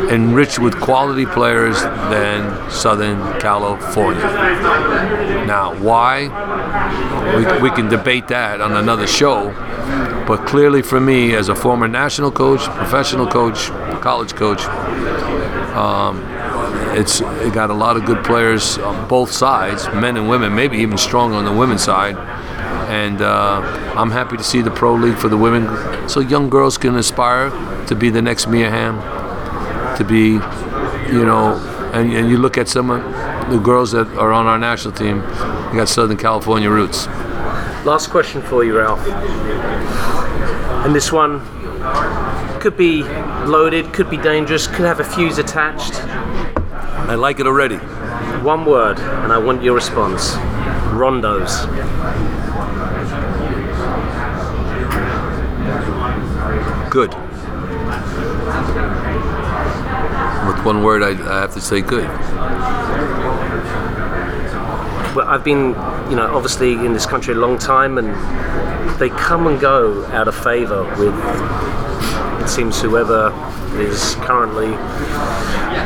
enriched 0.10 0.60
with 0.60 0.80
quality 0.82 1.26
players 1.26 1.82
than 1.82 2.70
Southern 2.72 3.40
California. 3.40 4.22
Now, 5.46 5.76
why? 5.80 6.24
We, 7.36 7.70
we 7.70 7.76
can 7.76 7.88
debate 7.90 8.28
that 8.30 8.60
on 8.60 8.74
another 8.74 9.08
show, 9.08 9.52
but 10.28 10.46
clearly 10.48 10.82
for 10.82 11.00
me, 11.00 11.36
as 11.36 11.48
a 11.50 11.56
former 11.56 11.88
national 11.88 12.32
coach, 12.32 12.62
professional 12.76 13.28
coach, 13.28 13.68
college 14.02 14.34
coach, 14.34 14.64
um, 15.76 16.22
it's 16.98 17.22
it 17.22 17.54
got 17.54 17.70
a 17.70 17.74
lot 17.74 17.96
of 17.96 18.06
good 18.06 18.24
players 18.26 18.78
on 18.80 19.08
both 19.08 19.32
sides, 19.32 19.88
men 19.90 20.18
and 20.18 20.28
women, 20.28 20.54
maybe 20.54 20.78
even 20.80 20.98
strong 20.98 21.34
on 21.34 21.46
the 21.46 21.52
women's 21.54 21.84
side. 21.84 22.18
And 22.92 23.22
uh, 23.22 23.62
I'm 23.96 24.12
happy 24.12 24.36
to 24.36 24.44
see 24.44 24.62
the 24.62 24.70
pro 24.70 24.94
league 24.96 25.18
for 25.18 25.30
the 25.30 25.38
women, 25.38 25.66
so 26.10 26.20
young 26.20 26.50
girls 26.50 26.78
can 26.78 26.98
aspire 26.98 27.50
to 27.88 27.96
be 27.96 28.10
the 28.10 28.22
next 28.22 28.48
Mia 28.48 28.70
Hamm, 28.70 29.00
to 29.98 30.04
be, 30.04 30.34
you 31.14 31.26
know, 31.26 31.56
and, 31.94 32.12
and 32.12 32.30
you 32.30 32.38
look 32.38 32.58
at 32.58 32.68
some 32.68 32.90
of 32.90 33.02
the 33.50 33.60
girls 33.60 33.92
that 33.94 34.08
are 34.18 34.34
on 34.34 34.46
our 34.46 34.58
national 34.58 34.94
team, 34.94 35.18
you 35.72 35.78
got 35.78 35.88
Southern 35.88 36.18
California 36.18 36.70
roots. 36.70 37.08
Last 37.86 38.10
question 38.10 38.42
for 38.42 38.66
you, 38.66 38.78
Ralph. 38.78 39.08
And 40.86 40.94
this 40.94 41.14
one 41.14 41.40
could 42.60 42.76
be 42.76 43.04
loaded, 43.46 43.94
could 43.94 44.10
be 44.10 44.18
dangerous, 44.18 44.68
could 44.68 44.86
have 44.86 45.00
a 45.00 45.06
fuse 45.06 45.38
attached. 45.38 45.94
I 47.08 47.16
like 47.16 47.40
it 47.40 47.48
already. 47.48 47.78
One 48.44 48.66
word, 48.66 49.00
and 49.00 49.32
I 49.32 49.38
want 49.38 49.64
your 49.64 49.76
response. 49.76 50.32
Rondos. 50.92 52.41
Good. 56.92 57.14
With 60.46 60.66
one 60.66 60.84
word, 60.84 61.02
I, 61.04 61.12
I 61.12 61.40
have 61.40 61.54
to 61.54 61.62
say 61.62 61.80
good. 61.80 62.04
Well, 65.16 65.26
I've 65.26 65.46
been, 65.46 65.70
you 66.10 66.18
know, 66.18 66.30
obviously 66.36 66.74
in 66.74 66.92
this 66.92 67.06
country 67.06 67.34
a 67.34 67.38
long 67.38 67.58
time, 67.58 67.98
and 67.98 68.10
they 69.00 69.08
come 69.08 69.48
and 69.48 69.58
go 69.58 70.06
out 70.08 70.28
of 70.28 70.36
favour 70.36 70.84
with, 71.00 71.16
it 72.44 72.50
seems, 72.50 72.82
whoever 72.82 73.32
is 73.80 74.16
currently 74.16 74.74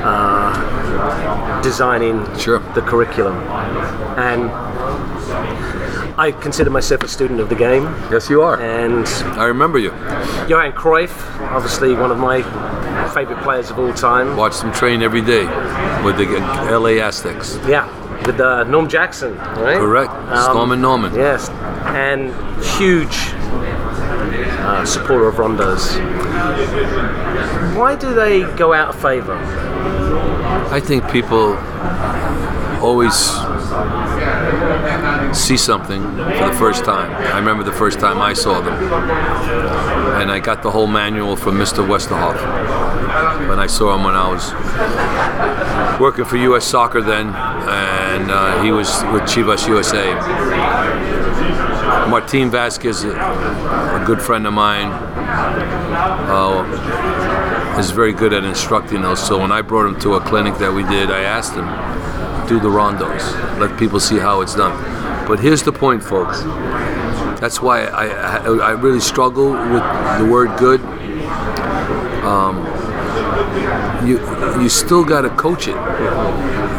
uh, 0.03 1.61
designing 1.61 2.25
Sure. 2.35 2.57
the 2.73 2.81
curriculum. 2.81 3.37
And 4.17 4.49
I 6.17 6.31
consider 6.31 6.69
myself 6.69 7.03
a 7.03 7.07
student 7.09 7.39
of 7.41 7.49
the 7.49 7.55
game, 7.55 7.83
Yes, 8.09 8.29
you 8.29 8.41
are. 8.41 8.59
and 8.61 9.05
I 9.37 9.45
remember 9.45 9.77
you. 9.79 9.91
Johan 10.47 10.71
Cruyff, 10.71 11.11
obviously 11.51 11.93
one 11.93 12.09
of 12.11 12.17
my 12.17 12.41
favourite 13.13 13.43
players 13.43 13.69
of 13.69 13.79
all 13.79 13.93
time. 13.93 14.37
Watched 14.37 14.61
him 14.63 14.71
train 14.71 15.01
every 15.01 15.21
day 15.21 15.45
with 16.05 16.17
the 16.17 16.25
LA 16.71 17.01
Aztecs. 17.05 17.59
Yeah, 17.67 17.85
with 18.25 18.39
uh, 18.39 18.63
Norm 18.63 18.87
Jackson, 18.87 19.35
right? 19.37 19.77
Correct. 19.77 20.11
Storm 20.43 20.71
and 20.71 20.81
Norman. 20.81 21.13
Yes, 21.13 21.49
and 21.93 22.29
huge 22.63 23.33
uh, 24.63 24.85
supporter 24.85 25.27
of 25.27 25.35
rondos. 25.35 25.95
Why 27.75 27.95
do 27.97 28.13
they 28.13 28.41
go 28.55 28.71
out 28.73 28.95
of 28.95 29.01
favour? 29.01 29.35
I 30.71 30.79
think 30.79 31.09
people 31.11 31.57
always 32.81 33.13
see 35.33 35.57
something 35.57 36.01
for 36.01 36.49
the 36.49 36.55
first 36.57 36.85
time. 36.85 37.11
I 37.33 37.37
remember 37.37 37.63
the 37.63 37.71
first 37.71 37.99
time 37.99 38.21
I 38.21 38.33
saw 38.33 38.61
them. 38.61 38.73
And 40.21 40.31
I 40.31 40.39
got 40.39 40.63
the 40.63 40.71
whole 40.71 40.87
manual 40.87 41.35
from 41.35 41.57
Mr. 41.57 41.85
Westerhof 41.85 42.35
when 43.49 43.59
I 43.59 43.67
saw 43.67 43.95
him 43.95 44.03
when 44.03 44.15
I 44.15 44.27
was 44.31 44.53
working 45.99 46.25
for 46.25 46.37
U.S. 46.37 46.65
Soccer 46.65 47.01
then, 47.01 47.27
and 47.27 48.31
uh, 48.31 48.61
he 48.63 48.71
was 48.71 48.87
with 49.13 49.23
Chivas 49.23 49.67
USA. 49.67 50.13
Martin 52.09 52.49
Vasquez, 52.49 53.03
a, 53.03 54.03
good 54.05 54.21
friend 54.21 54.45
of 54.47 54.53
mine, 54.53 54.91
uh, 56.29 56.63
is 57.79 57.91
very 57.91 58.13
good 58.13 58.33
at 58.33 58.43
instructing 58.43 59.01
those. 59.01 59.25
So 59.25 59.39
when 59.39 59.51
I 59.51 59.61
brought 59.61 59.87
him 59.87 59.99
to 60.01 60.15
a 60.15 60.21
clinic 60.21 60.57
that 60.59 60.73
we 60.73 60.83
did, 60.83 61.11
I 61.11 61.21
asked 61.21 61.53
him, 61.53 61.65
do 62.47 62.59
the 62.59 62.69
rondos, 62.69 63.59
let 63.59 63.77
people 63.79 63.99
see 63.99 64.17
how 64.17 64.41
it's 64.41 64.55
done. 64.55 64.75
But 65.27 65.39
here's 65.39 65.63
the 65.63 65.71
point, 65.71 66.03
folks. 66.03 66.41
That's 67.39 67.61
why 67.61 67.85
I, 67.85 68.07
I, 68.07 68.37
I 68.37 68.71
really 68.71 68.99
struggle 68.99 69.51
with 69.51 69.83
the 70.19 70.27
word 70.31 70.57
good. 70.57 70.81
Um, 72.23 72.65
you 74.07 74.19
you 74.61 74.69
still 74.69 75.03
got 75.03 75.21
to 75.21 75.29
coach 75.29 75.67
it 75.67 75.75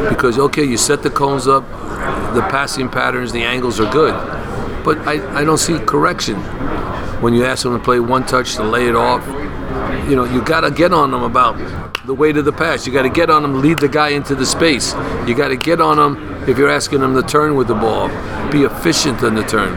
because 0.09 0.39
okay, 0.39 0.65
you 0.65 0.77
set 0.77 1.03
the 1.03 1.11
cones 1.11 1.47
up, 1.47 1.65
the 2.35 2.43
passing 2.51 2.89
patterns, 2.89 3.33
the 3.33 3.43
angles 3.43 3.81
are 3.81 3.91
good, 3.93 4.15
but 4.85 4.99
I, 5.07 5.41
I 5.41 5.45
don't 5.45 5.59
see 5.59 5.79
correction 5.79 6.37
when 7.21 7.35
you 7.35 7.45
ask 7.45 7.63
them 7.65 7.77
to 7.77 7.83
play 7.83 8.01
one 8.01 8.25
touch 8.25 8.55
to 8.57 8.63
lay 8.63 8.89
it 8.89 8.97
off. 8.97 9.27
You 10.09 10.17
know, 10.17 10.25
you 10.25 10.43
got 10.43 10.61
to 10.61 10.71
get 10.71 10.93
on 10.93 11.11
them 11.11 11.23
about 11.23 11.57
the 12.07 12.15
weight 12.15 12.37
of 12.37 12.45
the 12.45 12.53
pass. 12.53 12.87
You 12.87 12.93
got 12.93 13.03
to 13.03 13.09
get 13.09 13.31
on 13.31 13.43
them, 13.43 13.61
lead 13.61 13.79
the 13.79 13.89
guy 13.89 14.11
into 14.11 14.37
the 14.37 14.47
space. 14.47 14.95
You 15.27 15.35
got 15.35 15.49
to 15.49 15.57
get 15.57 15.81
on 15.81 15.97
them 15.97 16.49
if 16.49 16.57
you're 16.57 16.71
asking 16.71 17.01
them 17.01 17.15
to 17.15 17.23
turn 17.23 17.57
with 17.57 17.67
the 17.67 17.75
ball. 17.75 18.09
Be 18.51 18.63
efficient 18.63 19.23
in 19.23 19.35
the 19.35 19.43
turn 19.43 19.75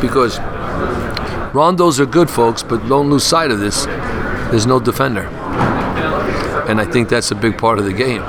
because 0.00 0.38
rondos 1.52 1.98
are 1.98 2.06
good, 2.06 2.30
folks, 2.30 2.62
but 2.62 2.86
don't 2.88 3.10
lose 3.10 3.24
sight 3.24 3.50
of 3.50 3.58
this. 3.58 3.86
There's 4.50 4.66
no 4.66 4.78
defender. 4.78 5.24
And 6.68 6.80
I 6.80 6.84
think 6.84 7.08
that's 7.08 7.32
a 7.32 7.34
big 7.34 7.58
part 7.58 7.80
of 7.80 7.84
the 7.84 7.92
game. 7.92 8.22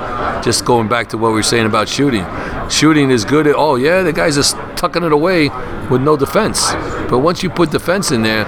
Just 0.44 0.66
going 0.66 0.88
back 0.88 1.10
to 1.10 1.18
what 1.18 1.30
we 1.30 1.36
were 1.36 1.44
saying 1.44 1.68
about 1.68 1.88
shooting. 1.88 2.26
Shooting 2.70 3.12
is 3.12 3.24
good 3.26 3.46
at, 3.46 3.56
oh, 3.56 3.76
yeah, 3.76 4.02
the 4.02 4.12
guy's 4.12 4.36
just 4.36 4.58
tucking 4.76 5.04
it 5.04 5.12
away 5.12 5.50
with 5.90 6.02
no 6.02 6.18
defense. 6.18 6.72
But 7.10 7.20
once 7.20 7.44
you 7.44 7.52
put 7.52 7.70
defense 7.70 8.12
in 8.12 8.24
there, 8.24 8.46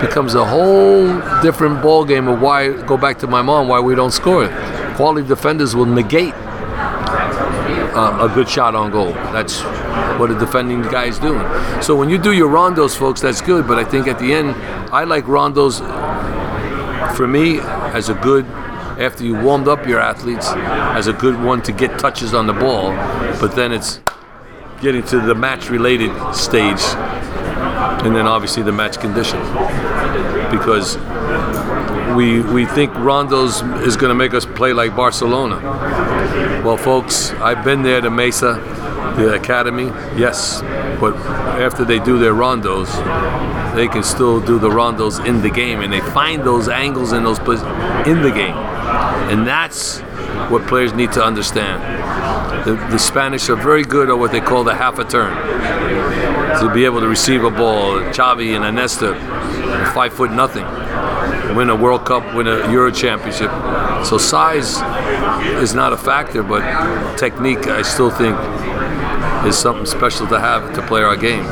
becomes 0.00 0.34
a 0.34 0.44
whole 0.44 1.06
different 1.42 1.82
ball 1.82 2.04
game 2.04 2.28
of 2.28 2.40
why. 2.40 2.68
Go 2.82 2.96
back 2.96 3.18
to 3.20 3.26
my 3.26 3.42
mom. 3.42 3.68
Why 3.68 3.80
we 3.80 3.94
don't 3.94 4.12
score 4.12 4.44
it. 4.44 4.96
Quality 4.96 5.26
defenders 5.26 5.74
will 5.74 5.86
negate 5.86 6.34
uh, 7.94 8.28
a 8.30 8.34
good 8.34 8.48
shot 8.48 8.74
on 8.74 8.90
goal. 8.90 9.12
That's 9.32 9.60
what 10.18 10.30
a 10.30 10.38
defending 10.38 10.82
guy 10.82 11.06
is 11.06 11.18
doing. 11.18 11.42
So 11.82 11.94
when 11.96 12.08
you 12.08 12.18
do 12.18 12.32
your 12.32 12.50
rondos, 12.50 12.96
folks, 12.96 13.20
that's 13.20 13.40
good. 13.40 13.66
But 13.66 13.78
I 13.78 13.84
think 13.84 14.06
at 14.06 14.18
the 14.18 14.32
end, 14.32 14.50
I 14.92 15.04
like 15.04 15.24
rondos. 15.24 15.80
For 17.16 17.26
me, 17.26 17.60
as 17.60 18.08
a 18.10 18.14
good 18.14 18.44
after 18.98 19.24
you 19.24 19.34
warmed 19.34 19.68
up 19.68 19.86
your 19.86 20.00
athletes, 20.00 20.48
as 20.48 21.06
a 21.06 21.12
good 21.12 21.40
one 21.42 21.62
to 21.62 21.72
get 21.72 21.98
touches 21.98 22.34
on 22.34 22.46
the 22.46 22.52
ball. 22.52 22.90
But 23.40 23.54
then 23.54 23.72
it's 23.72 24.00
getting 24.80 25.02
to 25.04 25.20
the 25.20 25.34
match-related 25.34 26.10
stage, 26.34 26.80
and 28.04 28.14
then 28.14 28.26
obviously 28.26 28.62
the 28.62 28.72
match 28.72 28.98
condition, 29.00 29.40
because 30.50 30.96
we 32.16 32.40
we 32.52 32.64
think 32.66 32.92
rondos 32.92 33.62
is 33.86 33.96
going 33.96 34.10
to 34.10 34.14
make 34.14 34.34
us 34.34 34.46
play 34.46 34.72
like 34.72 34.94
Barcelona. 34.96 35.60
Well, 36.64 36.76
folks, 36.76 37.32
I've 37.32 37.64
been 37.64 37.82
there 37.82 38.00
to 38.00 38.10
Masia, 38.10 38.56
the 39.16 39.34
academy, 39.34 39.86
yes, 40.18 40.62
but 41.00 41.14
after 41.60 41.84
they 41.84 41.98
do 41.98 42.18
their 42.18 42.34
rondos, 42.34 42.90
they 43.74 43.88
can 43.88 44.02
still 44.02 44.40
do 44.40 44.58
the 44.58 44.68
rondos 44.68 45.24
in 45.24 45.42
the 45.42 45.50
game, 45.50 45.80
and 45.80 45.92
they 45.92 46.00
find 46.00 46.42
those 46.44 46.68
angles 46.68 47.12
and 47.12 47.24
those 47.24 47.38
places 47.38 47.66
in 48.06 48.22
the 48.22 48.30
game, 48.30 48.56
and 49.30 49.46
that's 49.46 50.00
what 50.50 50.66
players 50.66 50.92
need 50.92 51.12
to 51.12 51.22
understand. 51.22 51.82
The, 52.66 52.74
the 52.90 52.98
Spanish 52.98 53.48
are 53.48 53.56
very 53.56 53.84
good 53.84 54.08
at 54.10 54.18
what 54.18 54.32
they 54.32 54.40
call 54.40 54.64
the 54.64 54.74
half 54.74 54.98
a 54.98 55.04
turn, 55.04 55.36
to 56.60 56.70
be 56.72 56.84
able 56.84 57.00
to 57.00 57.08
receive 57.08 57.44
a 57.44 57.50
ball. 57.50 57.98
Xavi 58.12 58.56
and 58.56 58.64
Iniesta, 58.64 59.14
five 59.92 60.12
foot 60.12 60.30
nothing, 60.32 60.64
win 61.56 61.70
a 61.70 61.76
World 61.76 62.04
Cup, 62.04 62.34
win 62.34 62.46
a 62.46 62.70
Euro 62.72 62.90
Championship. 62.90 63.50
So 64.04 64.18
size 64.18 64.76
is 65.62 65.74
not 65.74 65.92
a 65.92 65.96
factor, 65.96 66.42
but 66.42 67.16
technique, 67.16 67.66
I 67.66 67.82
still 67.82 68.10
think, 68.10 68.36
is 69.46 69.56
something 69.56 69.86
special 69.86 70.26
to 70.28 70.40
have 70.40 70.74
to 70.74 70.82
play 70.82 71.02
our 71.02 71.16
game. 71.16 71.44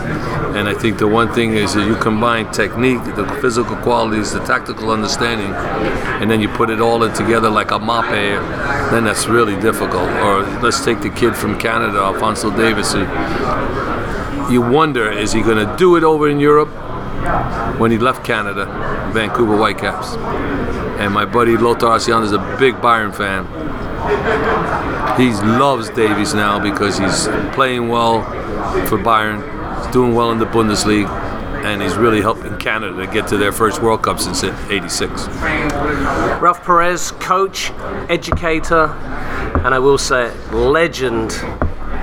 And 0.54 0.68
I 0.68 0.74
think 0.74 0.98
the 0.98 1.08
one 1.08 1.32
thing 1.32 1.54
is 1.54 1.74
that 1.74 1.86
you 1.86 1.96
combine 1.96 2.50
technique, 2.52 3.02
the 3.16 3.26
physical 3.40 3.76
qualities, 3.76 4.32
the 4.32 4.38
tactical 4.40 4.90
understanding, 4.90 5.52
and 6.20 6.30
then 6.30 6.40
you 6.40 6.48
put 6.48 6.70
it 6.70 6.80
all 6.80 7.02
in 7.02 7.12
together 7.12 7.50
like 7.50 7.72
a 7.72 7.78
mape, 7.78 8.40
then 8.90 9.04
that's 9.04 9.26
really 9.26 9.60
difficult. 9.60 10.08
Or 10.22 10.42
let's 10.60 10.84
take 10.84 11.00
the 11.00 11.10
kid 11.10 11.34
from 11.34 11.58
Canada, 11.58 11.98
Alphonso 11.98 12.50
Davies. 12.56 12.94
You 14.50 14.60
wonder, 14.60 15.10
is 15.10 15.32
he 15.32 15.42
going 15.42 15.66
to 15.66 15.76
do 15.76 15.96
it 15.96 16.04
over 16.04 16.28
in 16.28 16.38
Europe? 16.38 16.68
When 17.78 17.90
he 17.90 17.98
left 17.98 18.24
Canada, 18.24 18.66
Vancouver 19.12 19.56
Whitecaps. 19.56 20.14
And 21.00 21.12
my 21.12 21.24
buddy 21.24 21.56
Lothar 21.56 21.86
Osiander 21.86 22.24
is 22.24 22.32
a 22.32 22.56
big 22.58 22.74
Bayern 22.76 23.14
fan. 23.14 23.46
He 25.18 25.30
loves 25.30 25.88
Davies 25.90 26.34
now 26.34 26.58
because 26.58 26.98
he's 26.98 27.26
playing 27.54 27.88
well 27.88 28.22
for 28.86 28.98
Bayern, 28.98 29.42
he's 29.78 29.92
doing 29.92 30.14
well 30.14 30.30
in 30.30 30.38
the 30.38 30.46
Bundesliga, 30.46 31.08
and 31.64 31.80
he's 31.80 31.96
really 31.96 32.20
helping 32.20 32.56
Canada 32.58 33.06
get 33.06 33.26
to 33.28 33.38
their 33.38 33.52
first 33.52 33.80
World 33.80 34.02
Cup 34.02 34.18
since 34.20 34.44
'86. 34.44 35.28
Ralph 36.40 36.62
Perez, 36.64 37.12
coach, 37.12 37.70
educator, 38.10 38.86
and 39.64 39.74
I 39.74 39.78
will 39.78 39.98
say 39.98 40.32
legend 40.50 41.32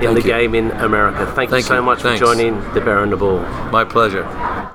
Thank 0.00 0.16
the 0.16 0.22
you. 0.22 0.28
game 0.28 0.54
in 0.54 0.70
America. 0.72 1.26
Thank, 1.34 1.50
Thank 1.50 1.62
you 1.64 1.68
so 1.68 1.76
you. 1.76 1.82
much 1.82 2.02
Thanks. 2.02 2.20
for 2.20 2.26
joining 2.26 2.60
the 2.74 2.80
Bear 2.80 3.02
and 3.02 3.12
the 3.12 3.16
Ball. 3.16 3.40
My 3.70 3.84
pleasure. 3.84 4.26